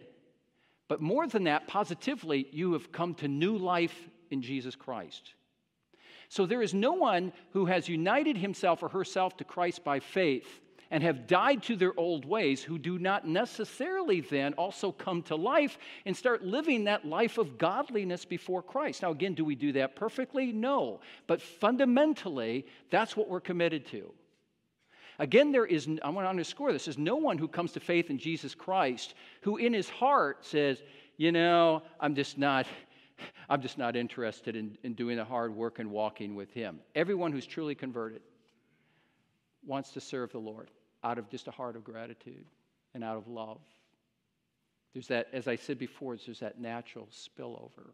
but 0.87 1.01
more 1.01 1.27
than 1.27 1.45
that, 1.45 1.67
positively, 1.67 2.47
you 2.51 2.73
have 2.73 2.91
come 2.91 3.15
to 3.15 3.27
new 3.27 3.57
life 3.57 4.09
in 4.29 4.41
Jesus 4.41 4.75
Christ. 4.75 5.33
So 6.29 6.45
there 6.45 6.61
is 6.61 6.73
no 6.73 6.93
one 6.93 7.33
who 7.51 7.65
has 7.65 7.89
united 7.89 8.37
himself 8.37 8.83
or 8.83 8.89
herself 8.89 9.35
to 9.37 9.43
Christ 9.43 9.83
by 9.83 9.99
faith 9.99 10.61
and 10.91 11.01
have 11.01 11.25
died 11.25 11.63
to 11.63 11.77
their 11.77 11.97
old 11.97 12.25
ways, 12.25 12.61
who 12.61 12.77
do 12.77 12.99
not 12.99 13.25
necessarily 13.25 14.19
then 14.19 14.53
also 14.53 14.91
come 14.91 15.23
to 15.23 15.35
life 15.37 15.77
and 16.05 16.15
start 16.15 16.43
living 16.43 16.83
that 16.83 17.05
life 17.05 17.37
of 17.37 17.57
godliness 17.57 18.25
before 18.25 18.61
Christ. 18.61 19.01
Now, 19.01 19.11
again, 19.11 19.33
do 19.33 19.45
we 19.45 19.55
do 19.55 19.71
that 19.71 19.95
perfectly? 19.95 20.51
No. 20.51 20.99
But 21.27 21.41
fundamentally, 21.41 22.65
that's 22.89 23.15
what 23.15 23.29
we're 23.29 23.39
committed 23.39 23.85
to. 23.87 24.11
Again, 25.17 25.53
there 25.53 25.65
is, 25.65 25.87
I 26.03 26.09
want 26.09 26.25
to 26.25 26.29
underscore 26.29 26.73
this, 26.73 26.89
is 26.89 26.97
no 26.97 27.15
one 27.15 27.37
who 27.37 27.47
comes 27.47 27.71
to 27.73 27.79
faith 27.79 28.09
in 28.09 28.17
Jesus 28.17 28.53
Christ 28.53 29.13
who 29.41 29.57
in 29.57 29.73
his 29.73 29.89
heart 29.89 30.45
says, 30.45 30.83
you 31.15 31.31
know, 31.31 31.83
I'm 32.01 32.15
just 32.15 32.37
not, 32.37 32.65
I'm 33.49 33.61
just 33.61 33.77
not 33.77 33.95
interested 33.95 34.57
in, 34.57 34.77
in 34.83 34.93
doing 34.93 35.15
the 35.15 35.23
hard 35.23 35.55
work 35.55 35.79
and 35.79 35.89
walking 35.89 36.35
with 36.35 36.51
him. 36.51 36.79
Everyone 36.95 37.31
who's 37.31 37.45
truly 37.45 37.75
converted 37.75 38.21
wants 39.65 39.91
to 39.91 40.01
serve 40.01 40.31
the 40.33 40.39
Lord 40.39 40.69
out 41.03 41.17
of 41.17 41.29
just 41.29 41.47
a 41.47 41.51
heart 41.51 41.75
of 41.75 41.83
gratitude 41.83 42.45
and 42.93 43.03
out 43.03 43.17
of 43.17 43.27
love. 43.27 43.61
There's 44.93 45.07
that, 45.07 45.27
as 45.31 45.47
I 45.47 45.55
said 45.55 45.77
before, 45.77 46.17
there's 46.17 46.39
that 46.39 46.59
natural 46.59 47.07
spillover. 47.11 47.91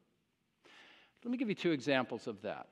Let 1.23 1.31
me 1.31 1.37
give 1.37 1.49
you 1.49 1.55
two 1.55 1.71
examples 1.71 2.27
of 2.27 2.41
that 2.41 2.67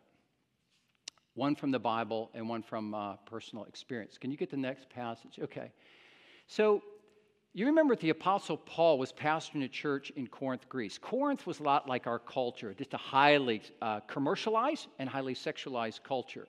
one 1.35 1.53
from 1.53 1.69
the 1.69 1.79
Bible 1.79 2.31
and 2.33 2.47
one 2.47 2.63
from 2.63 2.95
uh, 2.95 3.17
personal 3.25 3.65
experience. 3.65 4.17
Can 4.17 4.31
you 4.31 4.37
get 4.37 4.49
the 4.49 4.57
next 4.57 4.89
passage? 4.89 5.37
Okay. 5.41 5.71
So, 6.47 6.81
you 7.53 7.65
remember 7.67 7.95
the 7.95 8.09
Apostle 8.09 8.57
Paul 8.57 8.97
was 8.97 9.13
pastoring 9.13 9.63
a 9.63 9.67
church 9.69 10.11
in 10.17 10.27
Corinth, 10.27 10.67
Greece. 10.67 10.97
Corinth 10.97 11.47
was 11.47 11.61
a 11.61 11.63
lot 11.63 11.87
like 11.87 12.05
our 12.05 12.19
culture, 12.19 12.73
just 12.73 12.93
a 12.93 12.97
highly 12.97 13.61
uh, 13.81 14.01
commercialized 14.01 14.87
and 14.99 15.07
highly 15.07 15.33
sexualized 15.33 16.03
culture. 16.03 16.47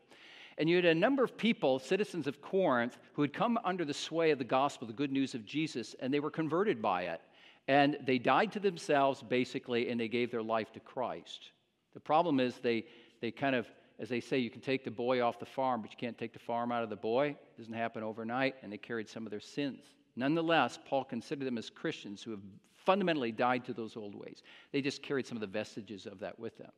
And 0.58 0.68
you 0.68 0.76
had 0.76 0.86
a 0.86 0.94
number 0.94 1.22
of 1.22 1.36
people, 1.36 1.78
citizens 1.78 2.26
of 2.26 2.40
Corinth, 2.40 2.98
who 3.12 3.22
had 3.22 3.32
come 3.32 3.58
under 3.64 3.84
the 3.84 3.92
sway 3.94 4.30
of 4.30 4.38
the 4.38 4.44
gospel, 4.44 4.86
the 4.86 4.92
good 4.92 5.12
news 5.12 5.34
of 5.34 5.44
Jesus, 5.44 5.94
and 6.00 6.12
they 6.12 6.20
were 6.20 6.30
converted 6.30 6.80
by 6.80 7.02
it. 7.02 7.20
And 7.68 7.98
they 8.06 8.18
died 8.18 8.52
to 8.52 8.60
themselves, 8.60 9.22
basically, 9.22 9.90
and 9.90 10.00
they 10.00 10.08
gave 10.08 10.30
their 10.30 10.42
life 10.42 10.72
to 10.72 10.80
Christ. 10.80 11.50
The 11.94 12.00
problem 12.00 12.40
is 12.40 12.58
they, 12.58 12.84
they 13.20 13.30
kind 13.30 13.54
of, 13.54 13.66
as 13.98 14.08
they 14.08 14.20
say, 14.20 14.38
you 14.38 14.50
can 14.50 14.60
take 14.60 14.84
the 14.84 14.90
boy 14.90 15.20
off 15.20 15.38
the 15.38 15.46
farm, 15.46 15.82
but 15.82 15.90
you 15.90 15.96
can't 15.98 16.16
take 16.16 16.32
the 16.32 16.38
farm 16.38 16.72
out 16.72 16.82
of 16.82 16.90
the 16.90 16.96
boy. 16.96 17.28
It 17.28 17.58
doesn't 17.58 17.74
happen 17.74 18.02
overnight, 18.02 18.54
and 18.62 18.72
they 18.72 18.78
carried 18.78 19.08
some 19.08 19.26
of 19.26 19.30
their 19.30 19.40
sins. 19.40 19.84
Nonetheless, 20.14 20.78
Paul 20.86 21.04
considered 21.04 21.46
them 21.46 21.58
as 21.58 21.68
Christians 21.68 22.22
who 22.22 22.30
have 22.30 22.40
fundamentally 22.76 23.32
died 23.32 23.64
to 23.64 23.74
those 23.74 23.96
old 23.96 24.14
ways. 24.14 24.42
They 24.72 24.80
just 24.80 25.02
carried 25.02 25.26
some 25.26 25.36
of 25.36 25.40
the 25.40 25.46
vestiges 25.46 26.06
of 26.06 26.20
that 26.20 26.38
with 26.38 26.56
them 26.56 26.70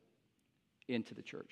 into 0.87 1.13
the 1.13 1.21
church. 1.21 1.51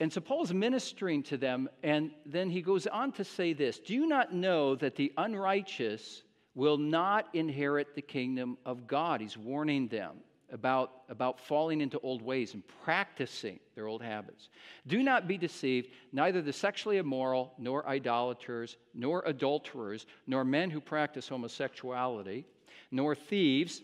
And 0.00 0.12
so 0.12 0.20
Paul's 0.20 0.52
ministering 0.52 1.22
to 1.24 1.36
them, 1.36 1.68
and 1.82 2.10
then 2.26 2.50
he 2.50 2.62
goes 2.62 2.86
on 2.86 3.12
to 3.12 3.24
say 3.24 3.52
this 3.52 3.78
Do 3.78 3.94
you 3.94 4.06
not 4.06 4.34
know 4.34 4.74
that 4.76 4.96
the 4.96 5.12
unrighteous 5.16 6.22
will 6.54 6.78
not 6.78 7.28
inherit 7.32 7.94
the 7.94 8.02
kingdom 8.02 8.58
of 8.64 8.86
God? 8.86 9.20
He's 9.20 9.36
warning 9.36 9.88
them 9.88 10.16
about, 10.52 11.02
about 11.08 11.40
falling 11.40 11.80
into 11.80 11.98
old 12.00 12.22
ways 12.22 12.54
and 12.54 12.62
practicing 12.84 13.58
their 13.74 13.86
old 13.86 14.02
habits. 14.02 14.48
Do 14.86 15.02
not 15.02 15.28
be 15.28 15.38
deceived, 15.38 15.88
neither 16.12 16.42
the 16.42 16.52
sexually 16.52 16.98
immoral, 16.98 17.52
nor 17.58 17.86
idolaters, 17.88 18.76
nor 18.94 19.22
adulterers, 19.26 20.06
nor 20.26 20.44
men 20.44 20.70
who 20.70 20.80
practice 20.80 21.28
homosexuality, 21.28 22.44
nor 22.90 23.14
thieves, 23.14 23.82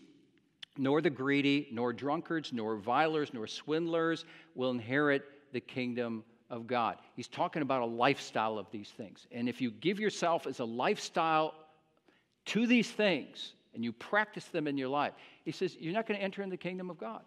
nor 0.77 1.01
the 1.01 1.09
greedy, 1.09 1.67
nor 1.71 1.91
drunkards, 1.91 2.53
nor 2.53 2.75
revilers, 2.75 3.33
nor 3.33 3.47
swindlers 3.47 4.25
will 4.55 4.71
inherit 4.71 5.23
the 5.51 5.59
kingdom 5.59 6.23
of 6.49 6.67
God. 6.67 6.97
He's 7.15 7.27
talking 7.27 7.61
about 7.61 7.81
a 7.81 7.85
lifestyle 7.85 8.57
of 8.57 8.69
these 8.71 8.89
things. 8.89 9.27
And 9.31 9.47
if 9.47 9.61
you 9.61 9.71
give 9.71 9.99
yourself 9.99 10.47
as 10.47 10.59
a 10.59 10.65
lifestyle 10.65 11.53
to 12.47 12.67
these 12.67 12.89
things 12.89 13.53
and 13.73 13.83
you 13.83 13.93
practice 13.93 14.45
them 14.45 14.67
in 14.67 14.77
your 14.77 14.89
life, 14.89 15.13
he 15.45 15.51
says, 15.51 15.77
you're 15.79 15.93
not 15.93 16.07
going 16.07 16.19
to 16.19 16.23
enter 16.23 16.41
in 16.41 16.49
the 16.49 16.57
kingdom 16.57 16.89
of 16.89 16.97
God. 16.97 17.23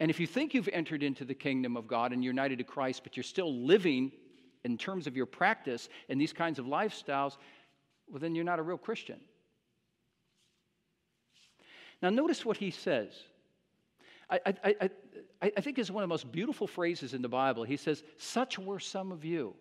And 0.00 0.10
if 0.10 0.20
you 0.20 0.26
think 0.26 0.54
you've 0.54 0.68
entered 0.72 1.02
into 1.02 1.24
the 1.24 1.34
kingdom 1.34 1.76
of 1.76 1.88
God 1.88 2.12
and 2.12 2.22
united 2.22 2.58
to 2.58 2.64
Christ, 2.64 3.02
but 3.02 3.16
you're 3.16 3.24
still 3.24 3.52
living 3.52 4.12
in 4.64 4.76
terms 4.76 5.06
of 5.06 5.16
your 5.16 5.26
practice 5.26 5.88
in 6.08 6.18
these 6.18 6.32
kinds 6.32 6.58
of 6.58 6.66
lifestyles, 6.66 7.36
well, 8.08 8.20
then 8.20 8.34
you're 8.34 8.44
not 8.44 8.58
a 8.58 8.62
real 8.62 8.78
Christian. 8.78 9.18
Now, 12.00 12.10
notice 12.10 12.44
what 12.44 12.56
he 12.56 12.70
says. 12.70 13.12
I, 14.30 14.40
I, 14.64 14.90
I, 15.40 15.52
I 15.56 15.60
think 15.60 15.78
is 15.78 15.90
one 15.90 16.02
of 16.02 16.08
the 16.08 16.12
most 16.12 16.30
beautiful 16.30 16.66
phrases 16.66 17.14
in 17.14 17.22
the 17.22 17.28
Bible. 17.28 17.64
He 17.64 17.76
says, 17.76 18.02
Such 18.16 18.58
were 18.58 18.80
some 18.80 19.12
of 19.12 19.24
you. 19.24 19.54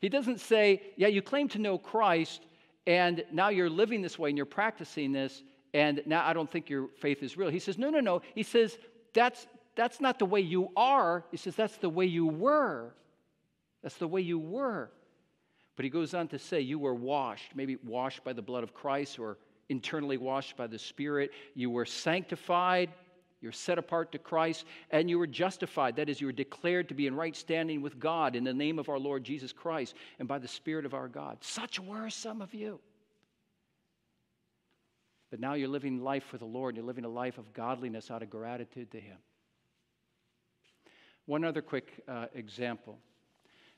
He 0.00 0.08
doesn't 0.08 0.40
say, 0.40 0.82
Yeah, 0.96 1.08
you 1.08 1.22
claim 1.22 1.48
to 1.48 1.58
know 1.58 1.78
Christ, 1.78 2.42
and 2.86 3.24
now 3.32 3.48
you're 3.48 3.70
living 3.70 4.02
this 4.02 4.18
way 4.18 4.28
and 4.28 4.36
you're 4.36 4.46
practicing 4.46 5.12
this, 5.12 5.42
and 5.72 6.02
now 6.06 6.24
I 6.26 6.32
don't 6.32 6.50
think 6.50 6.68
your 6.68 6.88
faith 6.98 7.22
is 7.22 7.36
real. 7.36 7.48
He 7.48 7.58
says, 7.58 7.78
No, 7.78 7.90
no, 7.90 8.00
no. 8.00 8.22
He 8.34 8.42
says, 8.42 8.78
That's, 9.14 9.46
that's 9.74 10.00
not 10.00 10.18
the 10.18 10.26
way 10.26 10.40
you 10.40 10.68
are. 10.76 11.24
He 11.30 11.36
says, 11.36 11.56
That's 11.56 11.76
the 11.78 11.88
way 11.88 12.06
you 12.06 12.26
were. 12.26 12.94
That's 13.82 13.96
the 13.96 14.08
way 14.08 14.20
you 14.20 14.38
were. 14.38 14.90
But 15.76 15.84
he 15.84 15.90
goes 15.90 16.14
on 16.14 16.28
to 16.28 16.38
say, 16.38 16.60
You 16.60 16.78
were 16.78 16.94
washed, 16.94 17.54
maybe 17.54 17.76
washed 17.84 18.24
by 18.24 18.32
the 18.32 18.42
blood 18.42 18.62
of 18.62 18.74
Christ 18.74 19.18
or 19.18 19.38
internally 19.68 20.18
washed 20.18 20.56
by 20.56 20.66
the 20.66 20.78
Spirit. 20.78 21.30
You 21.54 21.70
were 21.70 21.86
sanctified. 21.86 22.90
You're 23.44 23.52
set 23.52 23.76
apart 23.76 24.10
to 24.12 24.18
Christ 24.18 24.64
and 24.90 25.10
you 25.10 25.18
were 25.18 25.26
justified. 25.26 25.96
That 25.96 26.08
is, 26.08 26.18
you 26.18 26.28
were 26.28 26.32
declared 26.32 26.88
to 26.88 26.94
be 26.94 27.06
in 27.06 27.14
right 27.14 27.36
standing 27.36 27.82
with 27.82 27.98
God 27.98 28.36
in 28.36 28.42
the 28.42 28.54
name 28.54 28.78
of 28.78 28.88
our 28.88 28.98
Lord 28.98 29.22
Jesus 29.22 29.52
Christ 29.52 29.94
and 30.18 30.26
by 30.26 30.38
the 30.38 30.48
Spirit 30.48 30.86
of 30.86 30.94
our 30.94 31.08
God. 31.08 31.36
Such 31.42 31.78
were 31.78 32.08
some 32.08 32.40
of 32.40 32.54
you. 32.54 32.80
But 35.30 35.40
now 35.40 35.52
you're 35.52 35.68
living 35.68 36.02
life 36.02 36.24
for 36.24 36.38
the 36.38 36.46
Lord. 36.46 36.74
You're 36.74 36.86
living 36.86 37.04
a 37.04 37.08
life 37.08 37.36
of 37.36 37.52
godliness 37.52 38.10
out 38.10 38.22
of 38.22 38.30
gratitude 38.30 38.90
to 38.92 38.98
Him. 38.98 39.18
One 41.26 41.44
other 41.44 41.60
quick 41.60 42.02
uh, 42.08 42.26
example. 42.34 42.98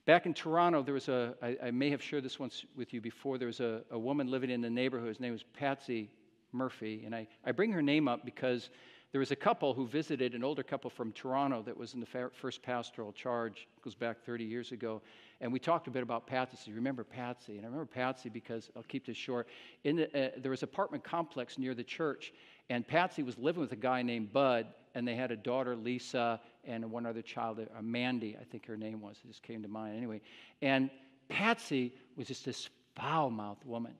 Back 0.05 0.26
in 0.26 0.35
Toronto, 0.35 0.85
there 0.85 0.94
was 0.94 1.09
a, 1.09 1.35
I, 1.42 1.57
I 1.64 1.70
may 1.72 1.90
have 1.90 2.00
shared 2.00 2.22
this 2.22 2.38
once 2.38 2.64
with 2.76 2.94
you 2.94 3.00
before, 3.00 3.37
there 3.37 3.48
was 3.48 3.59
a, 3.59 3.83
a 3.90 3.98
woman 3.98 4.31
living 4.31 4.50
in 4.50 4.61
the 4.61 4.70
neighborhood. 4.70 5.09
His 5.09 5.18
name 5.18 5.33
was 5.33 5.42
Patsy 5.42 6.09
Murphy. 6.52 7.02
And 7.05 7.14
I, 7.14 7.26
I 7.44 7.50
bring 7.50 7.72
her 7.72 7.83
name 7.83 8.07
up 8.07 8.24
because 8.24 8.70
there 9.16 9.20
was 9.20 9.31
a 9.31 9.35
couple 9.35 9.72
who 9.72 9.87
visited, 9.87 10.35
an 10.35 10.44
older 10.44 10.62
couple 10.62 10.90
from 10.90 11.11
Toronto 11.11 11.62
that 11.62 11.74
was 11.74 11.94
in 11.94 12.00
the 12.00 12.29
first 12.35 12.62
pastoral 12.62 13.14
charge, 13.14 13.66
goes 13.83 13.94
back 13.94 14.22
30 14.26 14.44
years 14.44 14.72
ago. 14.72 15.00
And 15.40 15.50
we 15.50 15.59
talked 15.59 15.88
a 15.88 15.90
bit 15.90 16.02
about 16.02 16.26
Patsy. 16.26 16.70
Remember 16.70 17.02
Patsy? 17.02 17.57
And 17.57 17.62
I 17.62 17.64
remember 17.64 17.87
Patsy 17.87 18.29
because, 18.29 18.70
I'll 18.76 18.83
keep 18.83 19.07
this 19.07 19.16
short, 19.16 19.48
in 19.85 19.96
the, 19.96 20.05
uh, 20.05 20.31
there 20.37 20.50
was 20.50 20.62
an 20.62 20.68
apartment 20.68 21.02
complex 21.02 21.57
near 21.57 21.74
the 21.74 21.83
church, 21.83 22.35
and 22.68 22.87
Patsy 22.87 23.22
was 23.22 23.38
living 23.38 23.62
with 23.62 23.72
a 23.72 23.76
guy 23.76 24.02
named 24.02 24.35
Bud, 24.35 24.66
and 24.94 25.09
they 25.09 25.16
had 25.16 25.31
a 25.31 25.37
daughter, 25.37 25.74
Lisa, 25.76 26.38
and 26.64 26.90
one 26.90 27.07
other 27.07 27.22
child, 27.22 27.59
uh, 27.59 27.81
Mandy, 27.81 28.37
I 28.38 28.44
think 28.44 28.66
her 28.66 28.76
name 28.76 29.00
was. 29.00 29.16
It 29.24 29.29
just 29.29 29.42
came 29.42 29.62
to 29.62 29.68
mind 29.68 29.96
anyway. 29.96 30.20
And 30.61 30.90
Patsy 31.31 31.94
was 32.18 32.29
just 32.29 32.44
this 32.44 32.68
foul 32.94 33.31
mouthed 33.31 33.64
woman. 33.64 33.94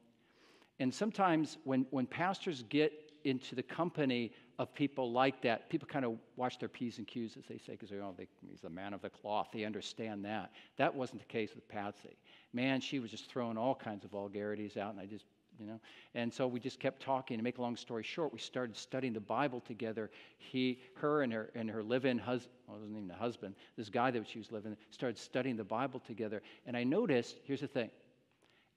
And 0.79 0.93
sometimes 0.93 1.57
when, 1.65 1.87
when 1.89 2.05
pastors 2.05 2.65
get 2.69 2.93
into 3.25 3.55
the 3.55 3.63
company 3.63 4.31
of 4.59 4.73
people 4.75 5.13
like 5.13 5.43
that. 5.43 5.69
People 5.69 5.87
kind 5.87 6.05
of 6.05 6.17
watch 6.37 6.59
their 6.59 6.69
P's 6.69 6.99
and 6.99 7.07
Q's, 7.07 7.37
as 7.37 7.45
they 7.47 7.59
say, 7.59 7.73
because 7.73 7.93
oh, 7.93 8.15
they, 8.17 8.27
he's 8.49 8.61
the 8.61 8.71
man 8.71 8.95
of 8.95 9.03
the 9.03 9.11
cloth. 9.11 9.49
They 9.53 9.65
understand 9.65 10.25
that. 10.25 10.51
That 10.79 10.95
wasn't 10.95 11.21
the 11.21 11.27
case 11.27 11.55
with 11.55 11.69
Patsy. 11.69 12.17
Man, 12.53 12.81
she 12.81 12.99
was 12.99 13.11
just 13.11 13.31
throwing 13.31 13.59
all 13.59 13.75
kinds 13.75 14.05
of 14.05 14.11
vulgarities 14.11 14.77
out, 14.77 14.93
and 14.93 15.01
I 15.01 15.05
just, 15.05 15.27
you 15.59 15.67
know. 15.67 15.79
And 16.15 16.33
so 16.33 16.47
we 16.47 16.59
just 16.59 16.81
kept 16.81 17.03
talking. 17.03 17.37
To 17.37 17.43
make 17.43 17.59
a 17.59 17.63
long 17.63 17.77
story 17.77 18.03
short, 18.03 18.33
we 18.33 18.39
started 18.39 18.77
studying 18.77 19.13
the 19.13 19.21
Bible 19.21 19.61
together. 19.61 20.11
He, 20.39 20.81
her, 20.95 21.23
and 21.23 21.33
her 21.33 21.51
and 21.55 21.69
her 21.69 21.83
live-in 21.83 22.19
husband, 22.19 22.53
well, 22.67 22.79
it 22.79 22.81
wasn't 22.81 22.97
even 22.97 23.11
a 23.11 23.15
husband. 23.15 23.55
This 23.77 23.91
guy 23.91 24.11
that 24.11 24.27
she 24.27 24.39
was 24.39 24.51
living, 24.51 24.75
started 24.91 25.19
studying 25.19 25.57
the 25.57 25.65
Bible 25.65 26.01
together. 26.01 26.41
And 26.67 26.77
I 26.77 26.85
noticed. 26.85 27.37
Here's 27.45 27.61
the 27.61 27.69
thing. 27.69 27.91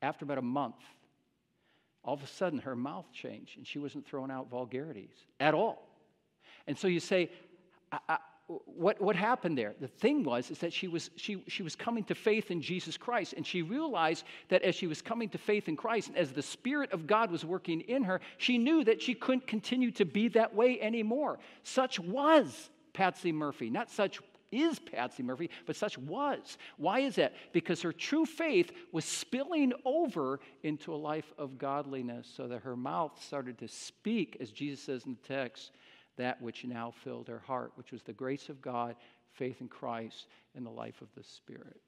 After 0.02 0.26
about 0.26 0.38
a 0.38 0.42
month, 0.42 0.76
all 2.03 2.13
of 2.13 2.23
a 2.23 2.27
sudden 2.27 2.59
her 2.59 2.75
mouth 2.75 3.05
changed 3.12 3.57
and 3.57 3.67
she 3.67 3.79
wasn't 3.79 4.05
throwing 4.05 4.31
out 4.31 4.49
vulgarities 4.49 5.25
at 5.39 5.53
all. 5.53 5.88
And 6.67 6.77
so 6.77 6.88
you 6.88 6.99
say, 6.99 7.29
I, 7.91 7.99
I, 8.07 8.17
what, 8.65 8.99
what 8.99 9.15
happened 9.15 9.57
there? 9.57 9.75
The 9.79 9.88
thing 9.88 10.23
was 10.23 10.49
is 10.49 10.59
that 10.59 10.73
she 10.73 10.88
was, 10.88 11.12
she, 11.15 11.43
she 11.47 11.62
was 11.62 11.75
coming 11.75 12.03
to 12.05 12.15
faith 12.15 12.49
in 12.49 12.62
Jesus 12.62 12.97
Christ, 12.97 13.33
and 13.33 13.45
she 13.45 13.62
realized 13.62 14.23
that 14.49 14.63
as 14.63 14.73
she 14.73 14.88
was 14.88 15.01
coming 15.01 15.29
to 15.29 15.38
faith 15.38 15.67
in 15.67 15.75
Christ, 15.75 16.09
and 16.09 16.17
as 16.17 16.31
the 16.31 16.41
Spirit 16.41 16.91
of 16.91 17.05
God 17.05 17.29
was 17.29 17.45
working 17.45 17.81
in 17.81 18.03
her, 18.03 18.21
she 18.38 18.57
knew 18.57 18.83
that 18.85 19.01
she 19.01 19.13
couldn't 19.13 19.45
continue 19.45 19.91
to 19.91 20.05
be 20.05 20.29
that 20.29 20.55
way 20.55 20.81
anymore. 20.81 21.38
Such 21.63 21.99
was 21.99 22.71
Patsy 22.93 23.31
Murphy, 23.31 23.69
not 23.69 23.91
such 23.91 24.19
is 24.51 24.79
Patsy 24.79 25.23
Murphy, 25.23 25.49
but 25.65 25.75
such 25.75 25.97
was. 25.97 26.57
Why 26.77 26.99
is 26.99 27.15
that? 27.15 27.33
Because 27.53 27.81
her 27.81 27.93
true 27.93 28.25
faith 28.25 28.71
was 28.91 29.05
spilling 29.05 29.73
over 29.85 30.39
into 30.63 30.93
a 30.93 30.95
life 30.95 31.31
of 31.38 31.57
godliness 31.57 32.31
so 32.35 32.47
that 32.47 32.63
her 32.63 32.75
mouth 32.75 33.21
started 33.23 33.57
to 33.59 33.67
speak, 33.67 34.38
as 34.39 34.51
Jesus 34.51 34.83
says 34.83 35.05
in 35.05 35.17
the 35.21 35.27
text, 35.27 35.71
that 36.17 36.41
which 36.41 36.65
now 36.65 36.91
filled 37.03 37.27
her 37.27 37.39
heart, 37.39 37.71
which 37.75 37.91
was 37.91 38.03
the 38.03 38.13
grace 38.13 38.49
of 38.49 38.62
God, 38.62 38.95
faith 39.31 39.62
in 39.62 39.67
Christ, 39.67 40.27
and 40.55 40.65
the 40.65 40.71
life 40.71 41.01
of 41.01 41.07
the 41.15 41.23
Spirit. 41.23 41.79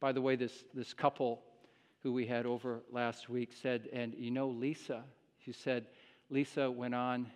By 0.00 0.12
the 0.12 0.20
way, 0.20 0.34
this, 0.34 0.64
this 0.74 0.94
couple 0.94 1.42
who 2.02 2.12
we 2.12 2.26
had 2.26 2.46
over 2.46 2.80
last 2.90 3.28
week 3.28 3.50
said, 3.52 3.88
and 3.92 4.14
you 4.16 4.30
know 4.30 4.48
Lisa, 4.48 5.04
she 5.44 5.52
said, 5.52 5.86
Lisa 6.30 6.70
went 6.70 6.94
on 6.94 7.26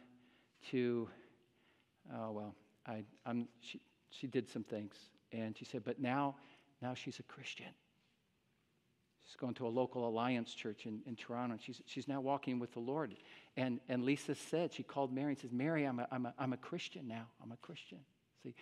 to, 0.70 1.09
oh, 2.14 2.30
well, 2.30 2.54
I, 2.87 3.05
I'm, 3.27 3.49
she, 3.61 3.81
she 4.11 4.27
did 4.27 4.49
some 4.49 4.64
things. 4.64 4.94
And 5.33 5.57
she 5.57 5.64
said, 5.64 5.83
but 5.85 6.01
now, 6.01 6.37
now 6.81 6.94
she's 6.94 7.18
a 7.18 7.23
Christian. 7.25 7.73
She's 9.27 9.37
going 9.37 9.55
to 9.55 9.66
a 9.66 9.68
local 9.68 10.07
alliance 10.07 10.53
church 10.55 10.87
in, 10.87 11.01
in 11.07 11.16
Toronto. 11.16 11.55
And 11.55 11.62
she's, 11.62 11.81
she's 11.87 12.07
now 12.07 12.20
walking 12.20 12.59
with 12.59 12.73
the 12.73 12.81
Lord. 12.81 13.14
And, 13.57 13.81
and 13.88 14.05
Lisa 14.05 14.35
said, 14.35 14.73
she 14.73 14.83
called 14.83 15.12
Mary 15.12 15.33
and 15.33 15.38
says, 15.38 15.53
Mary, 15.53 15.85
I'm 15.85 15.99
a, 15.99 16.07
I'm, 16.12 16.27
a, 16.27 16.35
I'm 16.38 16.53
a 16.53 16.59
Christian 16.59 17.09
now. 17.09 17.27
I'm 17.42 17.53
a 17.53 17.57
Christian. 17.57 17.99
See, 18.42 18.55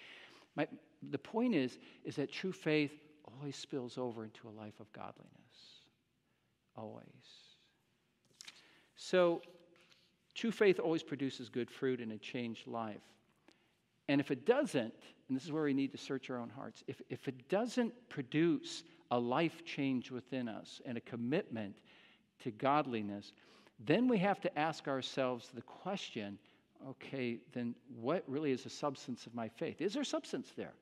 my, 0.55 0.69
the 1.11 1.19
point 1.19 1.55
is, 1.55 1.79
is 2.05 2.17
that 2.17 2.31
true 2.31 2.53
faith 2.53 2.93
always 3.25 3.57
spills 3.57 3.99
over 3.99 4.25
into 4.25 4.49
a 4.49 4.51
life 4.51 4.79
of 4.81 4.93
godliness. 4.93 5.31
Always. 6.77 7.07
So, 8.97 9.43
true 10.35 10.53
faith 10.53 10.79
always 10.79 11.03
produces 11.03 11.49
good 11.49 11.71
fruit 11.71 12.01
in 12.01 12.13
a 12.13 12.19
changed 12.19 12.67
life. 12.67 13.03
And 14.09 14.21
if 14.21 14.31
it 14.31 14.45
doesn't, 14.47 14.95
and 15.29 15.37
this 15.37 15.45
is 15.45 15.53
where 15.53 15.65
we 15.65 15.75
need 15.75 15.93
to 15.93 15.99
search 15.99 16.29
our 16.31 16.39
own 16.39 16.51
hearts, 16.51 16.83
if, 16.87 17.01
if 17.09 17.29
it 17.29 17.49
doesn't 17.49 17.93
produce 18.09 18.83
a 19.11 19.19
life 19.19 19.65
change 19.65 20.11
within 20.11 20.49
us 20.49 20.81
and 20.85 20.99
a 20.99 21.01
commitment 21.01 21.77
to 22.43 22.51
godliness, 22.51 23.33
then 23.85 24.09
we 24.09 24.19
have 24.19 24.41
to 24.41 24.59
ask 24.59 24.89
ourselves 24.89 25.51
the 25.55 25.63
question 25.63 26.39
okay, 26.89 27.39
then 27.53 27.77
what 28.01 28.25
really 28.27 28.51
is 28.51 28.65
the 28.65 28.71
substance 28.71 29.27
of 29.27 29.35
my 29.37 29.49
faith? 29.49 29.81
Is 29.81 29.95
there 29.95 30.03
substance 30.03 30.49
there? 30.57 30.73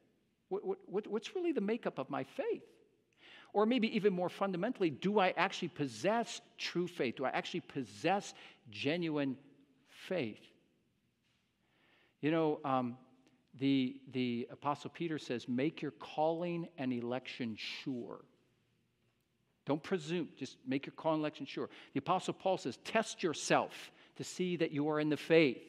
What, 0.49 0.63
what, 0.89 1.07
what's 1.07 1.35
really 1.35 1.53
the 1.53 1.61
makeup 1.61 1.99
of 1.99 2.09
my 2.09 2.25
faith? 2.25 2.63
Or 3.53 3.67
maybe 3.67 3.95
even 3.95 4.13
more 4.13 4.29
fundamentally, 4.29 4.91
do 4.91 5.19
I 5.19 5.35
actually 5.37 5.69
possess 5.69 6.41
true 6.57 6.87
faith? 6.87 7.17
Do 7.17 7.25
I 7.25 7.31
actually 7.31 7.61
possess 7.61 8.33
genuine 8.71 9.37
faith? 9.89 10.41
You 12.21 12.31
know, 12.31 12.61
um, 12.65 12.97
the, 13.59 13.97
the 14.13 14.49
Apostle 14.51 14.91
Peter 14.91 15.19
says, 15.19 15.49
make 15.49 15.83
your 15.83 15.91
calling 15.93 16.69
and 16.79 16.93
election 16.93 17.57
sure. 17.59 18.21
Don't 19.67 19.83
presume, 19.83 20.29
just 20.37 20.57
make 20.67 20.87
your 20.87 20.95
calling 20.97 21.17
and 21.17 21.23
election 21.23 21.47
sure. 21.47 21.69
The 21.93 21.99
Apostle 21.99 22.35
Paul 22.35 22.59
says, 22.59 22.79
test 22.85 23.23
yourself 23.23 23.93
to 24.17 24.25
see 24.25 24.57
that 24.57 24.71
you 24.71 24.89
are 24.89 25.01
in 25.01 25.09
the 25.09 25.17
faith. 25.17 25.63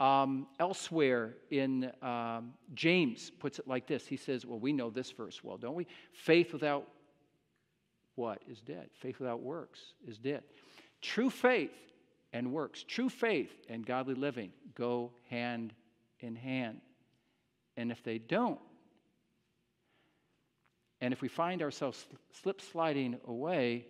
Um, 0.00 0.48
elsewhere 0.58 1.34
in 1.50 1.90
um, 2.02 2.54
James 2.74 3.30
puts 3.30 3.58
it 3.58 3.68
like 3.68 3.86
this. 3.86 4.06
He 4.06 4.16
says, 4.16 4.44
Well, 4.44 4.58
we 4.58 4.72
know 4.72 4.90
this 4.90 5.12
verse 5.12 5.42
well, 5.44 5.56
don't 5.56 5.76
we? 5.76 5.86
Faith 6.12 6.52
without 6.52 6.88
what 8.16 8.42
is 8.50 8.60
dead? 8.60 8.90
Faith 8.92 9.20
without 9.20 9.40
works 9.40 9.80
is 10.06 10.18
dead. 10.18 10.42
True 11.00 11.30
faith 11.30 11.70
and 12.32 12.52
works, 12.52 12.82
true 12.82 13.08
faith 13.08 13.52
and 13.68 13.86
godly 13.86 14.14
living 14.14 14.50
go 14.74 15.12
hand 15.30 15.72
in 16.24 16.34
hand. 16.34 16.80
And 17.76 17.90
if 17.90 18.02
they 18.02 18.18
don't, 18.18 18.60
and 21.00 21.12
if 21.12 21.20
we 21.20 21.28
find 21.28 21.60
ourselves 21.62 22.06
slip 22.32 22.60
sliding 22.60 23.18
away, 23.26 23.86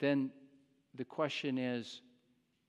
then 0.00 0.30
the 0.94 1.04
question 1.04 1.58
is 1.58 2.02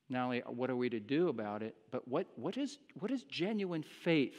not 0.10 0.26
only 0.26 0.44
what 0.48 0.70
are 0.70 0.76
we 0.76 0.90
to 0.90 1.00
do 1.00 1.30
about 1.30 1.62
it, 1.62 1.76
but 1.92 2.08
what, 2.08 2.28
what, 2.36 2.58
is, 2.58 2.78
what 3.00 3.12
is 3.12 3.24
genuine 3.24 3.84
faith? 3.84 4.38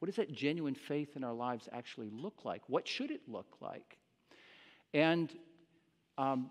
What 0.00 0.06
does 0.06 0.16
that 0.16 0.32
genuine 0.32 0.74
faith 0.74 1.16
in 1.16 1.24
our 1.24 1.32
lives 1.32 1.68
actually 1.72 2.10
look 2.10 2.44
like? 2.44 2.62
What 2.66 2.86
should 2.86 3.10
it 3.10 3.22
look 3.26 3.56
like? 3.60 3.96
And 4.92 5.32
um, 6.18 6.50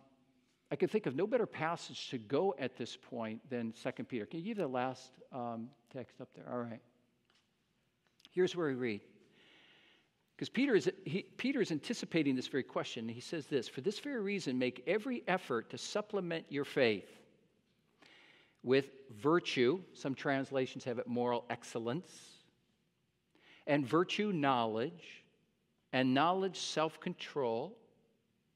I 0.71 0.75
can 0.75 0.87
think 0.89 1.05
of 1.05 1.15
no 1.15 1.27
better 1.27 1.45
passage 1.45 2.09
to 2.09 2.17
go 2.17 2.55
at 2.57 2.77
this 2.77 2.97
point 2.97 3.47
than 3.49 3.73
2 3.83 4.03
Peter. 4.05 4.25
Can 4.25 4.39
you 4.39 4.45
give 4.45 4.57
the 4.57 4.67
last 4.67 5.11
um, 5.31 5.69
text 5.91 6.19
up 6.19 6.29
there? 6.35 6.45
All 6.51 6.57
right. 6.57 6.81
Here's 8.33 8.55
where 8.55 8.67
we 8.67 8.73
read. 8.73 9.01
Because 10.35 10.49
Peter 10.49 10.75
is, 10.75 10.91
he, 11.05 11.21
Peter 11.37 11.61
is 11.61 11.71
anticipating 11.71 12.35
this 12.35 12.47
very 12.47 12.63
question. 12.63 13.07
He 13.07 13.21
says 13.21 13.45
this 13.45 13.69
For 13.69 13.81
this 13.81 13.99
very 13.99 14.19
reason, 14.19 14.57
make 14.57 14.83
every 14.87 15.23
effort 15.27 15.69
to 15.69 15.77
supplement 15.77 16.45
your 16.49 16.65
faith 16.65 17.07
with 18.63 18.89
virtue. 19.21 19.79
Some 19.93 20.15
translations 20.15 20.83
have 20.83 20.97
it 20.97 21.07
moral 21.07 21.45
excellence. 21.49 22.11
And 23.67 23.87
virtue, 23.87 24.31
knowledge. 24.33 25.23
And 25.93 26.13
knowledge, 26.13 26.59
self 26.59 26.99
control. 26.99 27.77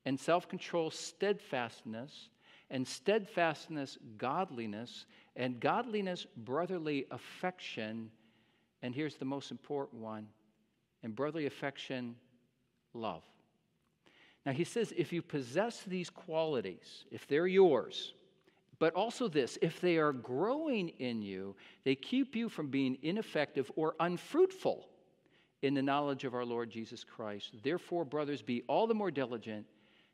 And 0.05 0.19
self 0.19 0.49
control, 0.49 0.89
steadfastness. 0.89 2.29
And 2.71 2.87
steadfastness, 2.87 3.99
godliness. 4.17 5.05
And 5.35 5.59
godliness, 5.59 6.25
brotherly 6.35 7.05
affection. 7.11 8.09
And 8.81 8.93
here's 8.93 9.15
the 9.15 9.25
most 9.25 9.51
important 9.51 10.01
one 10.01 10.27
and 11.03 11.15
brotherly 11.15 11.45
affection, 11.45 12.15
love. 12.93 13.23
Now, 14.45 14.53
he 14.53 14.63
says 14.63 14.93
if 14.95 15.11
you 15.11 15.21
possess 15.21 15.81
these 15.81 16.09
qualities, 16.09 17.05
if 17.11 17.27
they're 17.27 17.47
yours, 17.47 18.13
but 18.79 18.93
also 18.93 19.27
this 19.27 19.57
if 19.61 19.81
they 19.81 19.97
are 19.97 20.13
growing 20.13 20.89
in 20.89 21.21
you, 21.21 21.55
they 21.83 21.95
keep 21.95 22.35
you 22.35 22.47
from 22.49 22.67
being 22.67 22.97
ineffective 23.01 23.71
or 23.75 23.95
unfruitful 23.99 24.87
in 25.63 25.73
the 25.73 25.81
knowledge 25.81 26.23
of 26.23 26.33
our 26.33 26.45
Lord 26.45 26.69
Jesus 26.69 27.03
Christ. 27.03 27.55
Therefore, 27.63 28.05
brothers, 28.05 28.41
be 28.41 28.63
all 28.67 28.87
the 28.87 28.93
more 28.93 29.11
diligent 29.11 29.65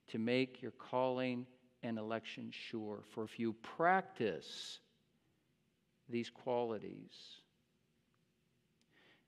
to 0.08 0.18
make 0.18 0.62
your 0.62 0.72
calling 0.72 1.46
and 1.84 1.98
election 1.98 2.50
sure. 2.52 3.04
For 3.14 3.24
if 3.24 3.38
you 3.38 3.54
practice 3.54 4.80
these 6.10 6.30
qualities, 6.30 7.42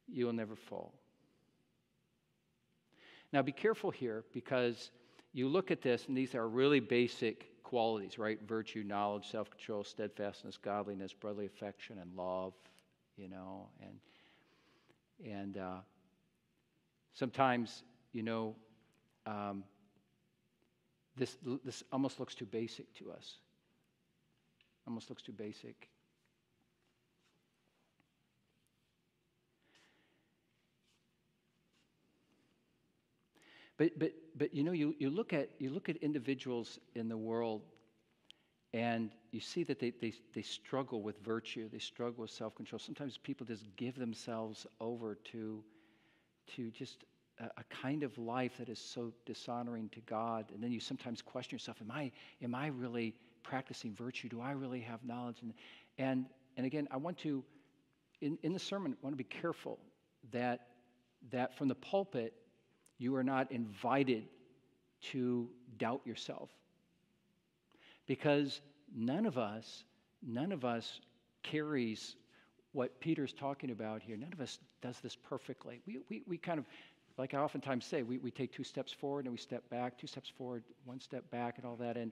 you'll 0.07 0.33
never 0.33 0.55
fall. 0.55 0.93
Now, 3.33 3.41
be 3.41 3.51
careful 3.51 3.91
here 3.91 4.23
because 4.33 4.91
you 5.33 5.49
look 5.49 5.71
at 5.71 5.81
this, 5.81 6.07
and 6.07 6.17
these 6.17 6.35
are 6.35 6.47
really 6.47 6.79
basic 6.79 7.61
qualities, 7.63 8.17
right? 8.17 8.39
Virtue, 8.47 8.83
knowledge, 8.83 9.29
self 9.29 9.49
control, 9.49 9.83
steadfastness, 9.83 10.57
godliness, 10.57 11.11
brotherly 11.11 11.45
affection, 11.45 11.97
and 11.99 12.15
love, 12.15 12.53
you 13.17 13.27
know. 13.27 13.67
And, 13.81 15.29
and 15.29 15.57
uh, 15.57 15.77
sometimes, 17.13 17.83
you 18.13 18.23
know, 18.23 18.55
um, 19.25 19.63
this, 21.17 21.37
this 21.63 21.83
almost 21.91 22.19
looks 22.19 22.35
too 22.35 22.45
basic 22.45 22.93
to 22.95 23.11
us. 23.11 23.37
Almost 24.87 25.09
looks 25.09 25.23
too 25.23 25.31
basic. 25.31 25.89
But, 33.77 33.99
but, 33.99 34.13
but 34.37 34.53
you 34.53 34.63
know, 34.63 34.71
you, 34.71 34.95
you, 34.99 35.09
look 35.09 35.33
at, 35.33 35.49
you 35.59 35.69
look 35.69 35.89
at 35.89 35.97
individuals 35.97 36.79
in 36.95 37.09
the 37.09 37.17
world 37.17 37.61
and 38.73 39.11
you 39.31 39.39
see 39.39 39.63
that 39.63 39.79
they, 39.79 39.91
they, 40.01 40.13
they 40.33 40.41
struggle 40.41 41.01
with 41.01 41.17
virtue, 41.23 41.69
they 41.71 41.79
struggle 41.79 42.21
with 42.21 42.31
self 42.31 42.55
control. 42.55 42.79
Sometimes 42.79 43.17
people 43.17 43.45
just 43.45 43.63
give 43.75 43.95
themselves 43.95 44.65
over 44.79 45.15
to, 45.31 45.63
to 46.55 46.71
just 46.71 47.03
a, 47.39 47.45
a, 47.45 47.63
kind 47.69 48.03
of 48.03 48.17
life 48.17 48.57
that 48.59 48.69
is 48.69 48.79
so 48.79 49.11
dishonoring 49.25 49.89
to 49.89 49.99
God. 50.01 50.51
And 50.53 50.63
then 50.63 50.71
you 50.71 50.79
sometimes 50.79 51.21
question 51.21 51.55
yourself 51.55 51.77
Am 51.81 51.91
I, 51.91 52.11
am 52.41 52.55
I 52.55 52.67
really 52.67 53.13
practicing 53.43 53.93
virtue? 53.93 54.29
Do 54.29 54.41
I 54.41 54.51
really 54.51 54.81
have 54.81 55.03
knowledge? 55.03 55.37
And, 55.41 55.53
and, 55.97 56.25
and 56.57 56.65
again, 56.65 56.87
I 56.91 56.97
want 56.97 57.17
to, 57.19 57.43
in, 58.21 58.37
in 58.43 58.53
the 58.53 58.59
sermon, 58.59 58.93
I 58.93 58.97
want 59.01 59.13
to 59.13 59.17
be 59.17 59.23
careful 59.23 59.79
that, 60.31 60.67
that 61.31 61.57
from 61.57 61.67
the 61.67 61.75
pulpit, 61.75 62.33
you 62.97 63.15
are 63.15 63.23
not 63.23 63.51
invited 63.51 64.23
to 65.11 65.49
doubt 65.77 66.01
yourself. 66.05 66.49
Because 68.07 68.61
none 68.95 69.25
of 69.25 69.37
us, 69.37 69.83
none 70.21 70.51
of 70.51 70.63
us 70.63 71.01
carries 71.43 72.15
what 72.71 72.99
Peter's 72.99 73.33
talking 73.33 73.71
about 73.71 74.01
here. 74.01 74.17
None 74.17 74.33
of 74.33 74.41
us 74.41 74.59
does 74.81 74.99
this 74.99 75.15
perfectly. 75.15 75.81
We, 75.87 75.99
we, 76.09 76.23
we 76.27 76.37
kind 76.37 76.59
of, 76.59 76.65
like 77.17 77.33
I 77.33 77.37
oftentimes 77.37 77.85
say, 77.85 78.03
we, 78.03 78.17
we 78.17 78.31
take 78.31 78.51
two 78.51 78.63
steps 78.63 78.91
forward 78.91 79.25
and 79.25 79.31
we 79.31 79.37
step 79.37 79.67
back, 79.69 79.97
two 79.97 80.07
steps 80.07 80.29
forward, 80.37 80.63
one 80.83 80.99
step 80.99 81.29
back, 81.31 81.57
and 81.57 81.65
all 81.65 81.77
that. 81.77 81.97
And 81.97 82.11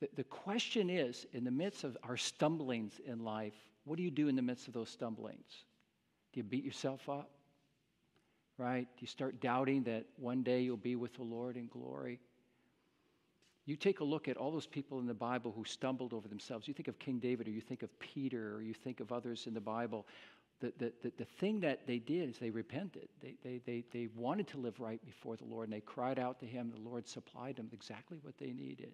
the, 0.00 0.08
the 0.16 0.24
question 0.24 0.90
is 0.90 1.26
in 1.32 1.44
the 1.44 1.50
midst 1.50 1.84
of 1.84 1.96
our 2.02 2.16
stumblings 2.16 3.00
in 3.06 3.24
life, 3.24 3.54
what 3.84 3.96
do 3.96 4.02
you 4.02 4.10
do 4.10 4.28
in 4.28 4.36
the 4.36 4.42
midst 4.42 4.66
of 4.66 4.74
those 4.74 4.90
stumblings? 4.90 5.64
Do 6.32 6.40
you 6.40 6.44
beat 6.44 6.64
yourself 6.64 7.08
up? 7.08 7.30
Right? 8.58 8.86
You 8.98 9.06
start 9.06 9.40
doubting 9.40 9.82
that 9.84 10.04
one 10.16 10.42
day 10.42 10.62
you'll 10.62 10.76
be 10.76 10.96
with 10.96 11.14
the 11.14 11.22
Lord 11.22 11.56
in 11.56 11.66
glory. 11.68 12.20
You 13.66 13.76
take 13.76 14.00
a 14.00 14.04
look 14.04 14.28
at 14.28 14.36
all 14.36 14.50
those 14.50 14.66
people 14.66 14.98
in 14.98 15.06
the 15.06 15.14
Bible 15.14 15.52
who 15.56 15.64
stumbled 15.64 16.12
over 16.12 16.28
themselves. 16.28 16.68
You 16.68 16.74
think 16.74 16.88
of 16.88 16.98
King 16.98 17.18
David, 17.18 17.48
or 17.48 17.50
you 17.50 17.62
think 17.62 17.82
of 17.82 17.98
Peter, 17.98 18.54
or 18.54 18.62
you 18.62 18.74
think 18.74 19.00
of 19.00 19.10
others 19.10 19.46
in 19.46 19.54
the 19.54 19.60
Bible. 19.60 20.06
The, 20.60 20.72
the, 20.78 20.92
the, 21.02 21.12
the 21.18 21.24
thing 21.24 21.60
that 21.60 21.86
they 21.86 21.98
did 21.98 22.28
is 22.28 22.38
they 22.38 22.50
repented. 22.50 23.08
They, 23.22 23.34
they, 23.42 23.60
they, 23.64 23.84
they 23.90 24.08
wanted 24.14 24.48
to 24.48 24.58
live 24.58 24.80
right 24.80 25.04
before 25.04 25.36
the 25.36 25.44
Lord, 25.44 25.68
and 25.68 25.72
they 25.72 25.80
cried 25.80 26.18
out 26.18 26.38
to 26.40 26.46
Him. 26.46 26.70
The 26.70 26.88
Lord 26.88 27.08
supplied 27.08 27.56
them 27.56 27.70
exactly 27.72 28.18
what 28.22 28.36
they 28.38 28.52
needed. 28.52 28.92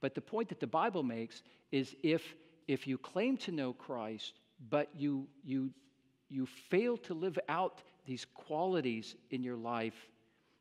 But 0.00 0.14
the 0.14 0.20
point 0.20 0.48
that 0.48 0.60
the 0.60 0.66
Bible 0.66 1.02
makes 1.02 1.42
is 1.72 1.96
if, 2.02 2.22
if 2.68 2.86
you 2.86 2.96
claim 2.96 3.36
to 3.38 3.52
know 3.52 3.72
Christ, 3.72 4.34
but 4.70 4.88
you, 4.96 5.26
you, 5.44 5.70
you 6.28 6.46
fail 6.46 6.96
to 6.98 7.14
live 7.14 7.38
out 7.48 7.82
these 8.10 8.26
qualities 8.34 9.14
in 9.30 9.44
your 9.44 9.56
life 9.56 9.94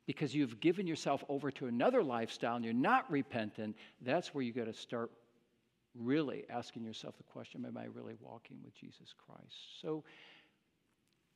because 0.05 0.35
you've 0.35 0.59
given 0.59 0.85
yourself 0.85 1.23
over 1.29 1.49
to 1.49 1.65
another 1.65 2.03
lifestyle 2.03 2.55
and 2.55 2.63
you're 2.63 2.75
not 2.75 3.09
repentant, 3.09 3.75
that's 4.01 4.35
where 4.35 4.43
you 4.43 4.53
got 4.53 4.65
to 4.65 4.73
start 4.73 5.09
really 5.95 6.45
asking 6.47 6.83
yourself 6.83 7.17
the 7.17 7.23
question 7.23 7.65
Am 7.65 7.75
I 7.75 7.85
really 7.85 8.13
walking 8.21 8.57
with 8.63 8.75
Jesus 8.75 9.15
Christ? 9.25 9.81
So, 9.81 10.03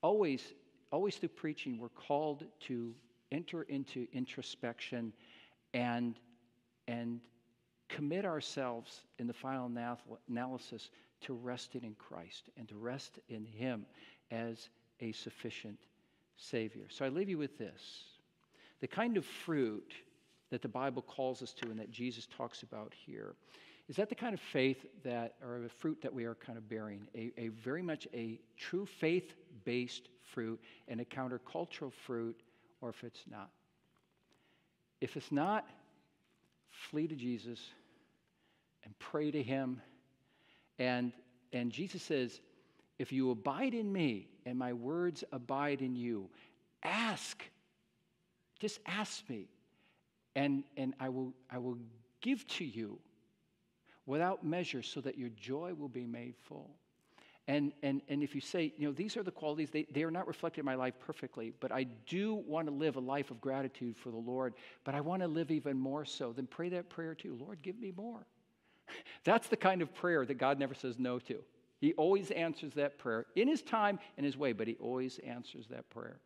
always, 0.03 0.53
always 0.91 1.15
through 1.15 1.29
preaching, 1.29 1.79
we're 1.79 1.89
called 1.89 2.45
to 2.67 2.93
enter 3.31 3.63
into 3.63 4.05
introspection 4.13 5.13
and, 5.73 6.19
and 6.87 7.21
commit 7.89 8.23
ourselves 8.23 9.01
in 9.17 9.25
the 9.25 9.33
final 9.33 9.71
analysis 10.29 10.91
to 11.21 11.33
resting 11.33 11.83
in 11.83 11.95
Christ 11.95 12.49
and 12.55 12.69
to 12.69 12.75
rest 12.75 13.17
in 13.29 13.45
Him 13.45 13.87
as 14.29 14.69
a 14.99 15.11
sufficient 15.11 15.79
Savior. 16.37 16.85
So 16.89 17.05
I 17.05 17.09
leave 17.09 17.29
you 17.29 17.37
with 17.37 17.57
this 17.57 18.03
the 18.81 18.87
kind 18.87 19.15
of 19.15 19.25
fruit 19.25 19.93
that 20.49 20.61
the 20.61 20.67
Bible 20.67 21.01
calls 21.01 21.41
us 21.41 21.53
to 21.53 21.69
and 21.69 21.79
that 21.79 21.89
Jesus 21.89 22.27
talks 22.37 22.63
about 22.63 22.93
here. 23.05 23.35
Is 23.89 23.95
that 23.95 24.09
the 24.09 24.15
kind 24.15 24.33
of 24.33 24.39
faith 24.39 24.85
that, 25.03 25.35
or 25.41 25.59
the 25.59 25.69
fruit 25.69 26.01
that 26.01 26.13
we 26.13 26.25
are 26.25 26.35
kind 26.35 26.57
of 26.57 26.69
bearing? 26.69 27.07
A, 27.15 27.31
a 27.37 27.47
very 27.47 27.81
much 27.81 28.07
a 28.13 28.39
true 28.57 28.85
faith 28.85 29.33
based 29.65 30.09
fruit 30.33 30.59
and 30.87 31.01
a 31.01 31.05
countercultural 31.05 31.91
fruit, 31.91 32.39
or 32.81 32.89
if 32.89 33.03
it's 33.03 33.23
not? 33.29 33.49
If 35.01 35.17
it's 35.17 35.31
not, 35.31 35.67
flee 36.69 37.07
to 37.07 37.15
Jesus 37.15 37.59
and 38.83 38.97
pray 38.99 39.31
to 39.31 39.41
Him. 39.41 39.81
And, 40.79 41.11
and 41.51 41.71
Jesus 41.71 42.03
says, 42.03 42.41
if 43.03 43.11
you 43.11 43.31
abide 43.31 43.73
in 43.73 43.91
me 43.91 44.29
and 44.45 44.57
my 44.57 44.71
words 44.71 45.25
abide 45.33 45.81
in 45.81 45.93
you, 45.93 46.29
ask. 46.83 47.43
Just 48.61 48.79
ask 48.85 49.29
me, 49.29 49.49
and, 50.37 50.63
and 50.77 50.93
I, 51.01 51.09
will, 51.09 51.33
I 51.51 51.57
will 51.57 51.77
give 52.21 52.47
to 52.47 52.63
you 52.63 52.97
without 54.05 54.45
measure 54.45 54.81
so 54.81 55.01
that 55.01 55.17
your 55.17 55.27
joy 55.35 55.73
will 55.77 55.89
be 55.89 56.05
made 56.05 56.35
full. 56.43 56.71
And, 57.49 57.73
and, 57.83 58.01
and 58.07 58.23
if 58.23 58.33
you 58.33 58.39
say, 58.39 58.71
you 58.77 58.87
know, 58.87 58.93
these 58.93 59.17
are 59.17 59.23
the 59.23 59.31
qualities, 59.31 59.69
they, 59.69 59.85
they 59.91 60.03
are 60.03 60.11
not 60.11 60.25
reflected 60.25 60.61
in 60.61 60.65
my 60.65 60.75
life 60.75 60.93
perfectly, 60.97 61.51
but 61.59 61.73
I 61.73 61.83
do 62.07 62.35
want 62.35 62.69
to 62.69 62.73
live 62.73 62.95
a 62.95 63.01
life 63.01 63.31
of 63.31 63.41
gratitude 63.41 63.97
for 63.97 64.11
the 64.11 64.17
Lord, 64.17 64.53
but 64.85 64.95
I 64.95 65.01
want 65.01 65.23
to 65.23 65.27
live 65.27 65.51
even 65.51 65.77
more 65.77 66.05
so, 66.05 66.31
then 66.31 66.47
pray 66.47 66.69
that 66.69 66.89
prayer 66.89 67.15
too. 67.15 67.37
Lord, 67.37 67.61
give 67.61 67.77
me 67.77 67.91
more. 67.93 68.25
That's 69.25 69.49
the 69.49 69.57
kind 69.57 69.81
of 69.81 69.93
prayer 69.93 70.25
that 70.25 70.35
God 70.35 70.57
never 70.57 70.73
says 70.73 70.97
no 70.97 71.19
to. 71.19 71.43
He 71.83 71.91
always 71.95 72.31
answers 72.31 72.71
that 72.75 72.97
prayer 72.97 73.25
in 73.35 73.49
His 73.49 73.61
time 73.61 73.99
and 74.15 74.25
His 74.25 74.37
way, 74.37 74.53
but 74.53 74.69
He 74.69 74.77
always 74.79 75.19
answers 75.19 75.67
that 75.67 75.89
prayer. 75.89 76.21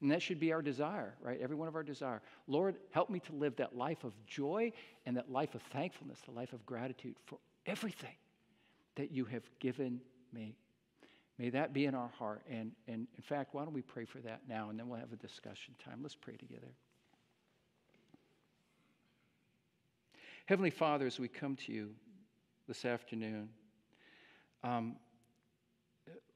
And 0.00 0.12
that 0.12 0.22
should 0.22 0.38
be 0.38 0.52
our 0.52 0.62
desire, 0.62 1.16
right? 1.20 1.40
Every 1.42 1.56
one 1.56 1.66
of 1.66 1.74
our 1.74 1.82
desire. 1.82 2.22
Lord, 2.46 2.76
help 2.92 3.10
me 3.10 3.18
to 3.18 3.34
live 3.34 3.56
that 3.56 3.76
life 3.76 4.04
of 4.04 4.12
joy 4.28 4.70
and 5.04 5.16
that 5.16 5.28
life 5.28 5.56
of 5.56 5.62
thankfulness, 5.72 6.20
the 6.24 6.30
life 6.30 6.52
of 6.52 6.64
gratitude 6.64 7.16
for 7.24 7.40
everything 7.66 8.14
that 8.94 9.10
you 9.10 9.24
have 9.24 9.42
given 9.58 10.00
me. 10.32 10.54
May 11.36 11.50
that 11.50 11.72
be 11.72 11.86
in 11.86 11.96
our 11.96 12.12
heart. 12.16 12.42
And, 12.48 12.70
and 12.86 13.08
in 13.16 13.22
fact, 13.24 13.54
why 13.54 13.64
don't 13.64 13.74
we 13.74 13.82
pray 13.82 14.04
for 14.04 14.20
that 14.20 14.42
now, 14.48 14.70
and 14.70 14.78
then 14.78 14.88
we'll 14.88 15.00
have 15.00 15.12
a 15.12 15.16
discussion 15.16 15.74
time. 15.84 15.98
Let's 16.00 16.14
pray 16.14 16.36
together. 16.36 16.70
Heavenly 20.44 20.70
Father, 20.70 21.08
as 21.08 21.18
we 21.18 21.26
come 21.26 21.56
to 21.56 21.72
you 21.72 21.90
this 22.68 22.84
afternoon, 22.84 23.48
um, 24.62 24.96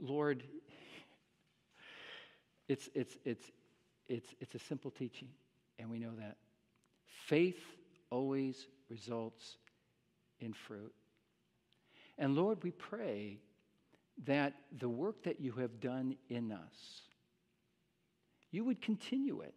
Lord, 0.00 0.42
it's, 2.68 2.88
it's, 2.94 3.16
it's, 3.24 3.50
it's, 4.08 4.34
it's 4.40 4.54
a 4.54 4.58
simple 4.58 4.90
teaching, 4.90 5.28
and 5.78 5.90
we 5.90 5.98
know 5.98 6.14
that. 6.18 6.36
Faith 7.26 7.60
always 8.10 8.66
results 8.88 9.56
in 10.40 10.52
fruit. 10.52 10.92
And 12.18 12.34
Lord, 12.34 12.62
we 12.62 12.70
pray 12.70 13.38
that 14.24 14.54
the 14.78 14.88
work 14.88 15.22
that 15.24 15.40
you 15.40 15.52
have 15.52 15.80
done 15.80 16.16
in 16.28 16.52
us, 16.52 17.02
you 18.50 18.64
would 18.64 18.82
continue 18.82 19.40
it 19.40 19.54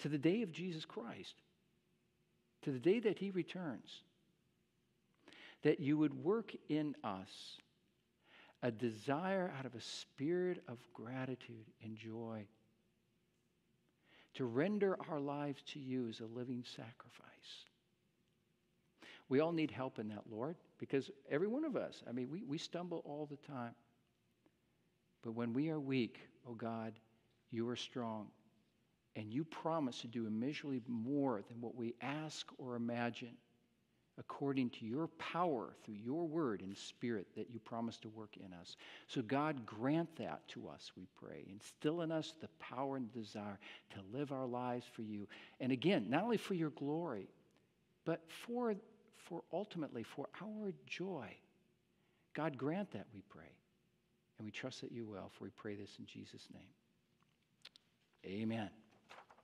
to 0.00 0.08
the 0.08 0.18
day 0.18 0.42
of 0.42 0.52
Jesus 0.52 0.84
Christ, 0.84 1.34
to 2.62 2.70
the 2.70 2.78
day 2.78 3.00
that 3.00 3.18
he 3.18 3.30
returns, 3.30 4.02
that 5.62 5.80
you 5.80 5.96
would 5.98 6.14
work 6.14 6.54
in 6.68 6.94
us 7.02 7.58
a 8.62 8.70
desire 8.70 9.52
out 9.58 9.66
of 9.66 9.74
a 9.74 9.80
spirit 9.80 10.62
of 10.68 10.78
gratitude 10.92 11.66
and 11.82 11.96
joy 11.96 12.44
to 14.34 14.44
render 14.44 14.96
our 15.10 15.20
lives 15.20 15.62
to 15.62 15.78
you 15.78 16.08
as 16.08 16.20
a 16.20 16.26
living 16.26 16.64
sacrifice. 16.64 17.28
We 19.28 19.40
all 19.40 19.52
need 19.52 19.70
help 19.70 19.98
in 19.98 20.08
that, 20.08 20.24
Lord, 20.30 20.56
because 20.78 21.10
every 21.30 21.48
one 21.48 21.64
of 21.64 21.76
us, 21.76 22.02
I 22.08 22.12
mean, 22.12 22.30
we, 22.30 22.42
we 22.44 22.58
stumble 22.58 23.02
all 23.04 23.26
the 23.26 23.36
time. 23.52 23.74
But 25.22 25.32
when 25.32 25.52
we 25.52 25.70
are 25.70 25.80
weak, 25.80 26.20
oh 26.48 26.54
God, 26.54 26.94
you 27.50 27.68
are 27.68 27.76
strong. 27.76 28.28
And 29.16 29.32
you 29.32 29.44
promise 29.44 30.00
to 30.02 30.06
do 30.06 30.26
immeasurably 30.26 30.80
more 30.86 31.42
than 31.48 31.60
what 31.60 31.74
we 31.74 31.94
ask 32.00 32.46
or 32.58 32.76
imagine 32.76 33.36
according 34.18 34.70
to 34.70 34.84
your 34.84 35.06
power 35.18 35.74
through 35.84 35.94
your 35.94 36.26
word 36.26 36.60
and 36.60 36.76
spirit 36.76 37.26
that 37.36 37.50
you 37.50 37.58
promise 37.60 37.96
to 37.98 38.08
work 38.08 38.36
in 38.36 38.52
us. 38.52 38.76
So, 39.06 39.22
God, 39.22 39.64
grant 39.64 40.14
that 40.16 40.46
to 40.48 40.68
us, 40.68 40.92
we 40.96 41.06
pray. 41.20 41.44
Instill 41.50 42.02
in 42.02 42.10
us 42.10 42.34
the 42.40 42.48
power 42.58 42.96
and 42.96 43.12
desire 43.12 43.58
to 43.90 44.18
live 44.18 44.32
our 44.32 44.46
lives 44.46 44.86
for 44.92 45.02
you. 45.02 45.28
And 45.60 45.72
again, 45.72 46.06
not 46.08 46.24
only 46.24 46.36
for 46.36 46.54
your 46.54 46.70
glory, 46.70 47.28
but 48.04 48.22
for 48.28 48.74
for 49.28 49.42
ultimately 49.52 50.02
for 50.02 50.28
our 50.40 50.72
joy. 50.86 51.28
God, 52.34 52.56
grant 52.56 52.92
that, 52.92 53.06
we 53.14 53.22
pray. 53.28 53.50
And 54.38 54.46
we 54.46 54.52
trust 54.52 54.80
that 54.82 54.92
you 54.92 55.04
will, 55.04 55.30
for 55.36 55.44
we 55.44 55.50
pray 55.50 55.74
this 55.74 55.90
in 55.98 56.06
Jesus' 56.06 56.46
name. 56.52 56.62
Amen. 58.24 58.70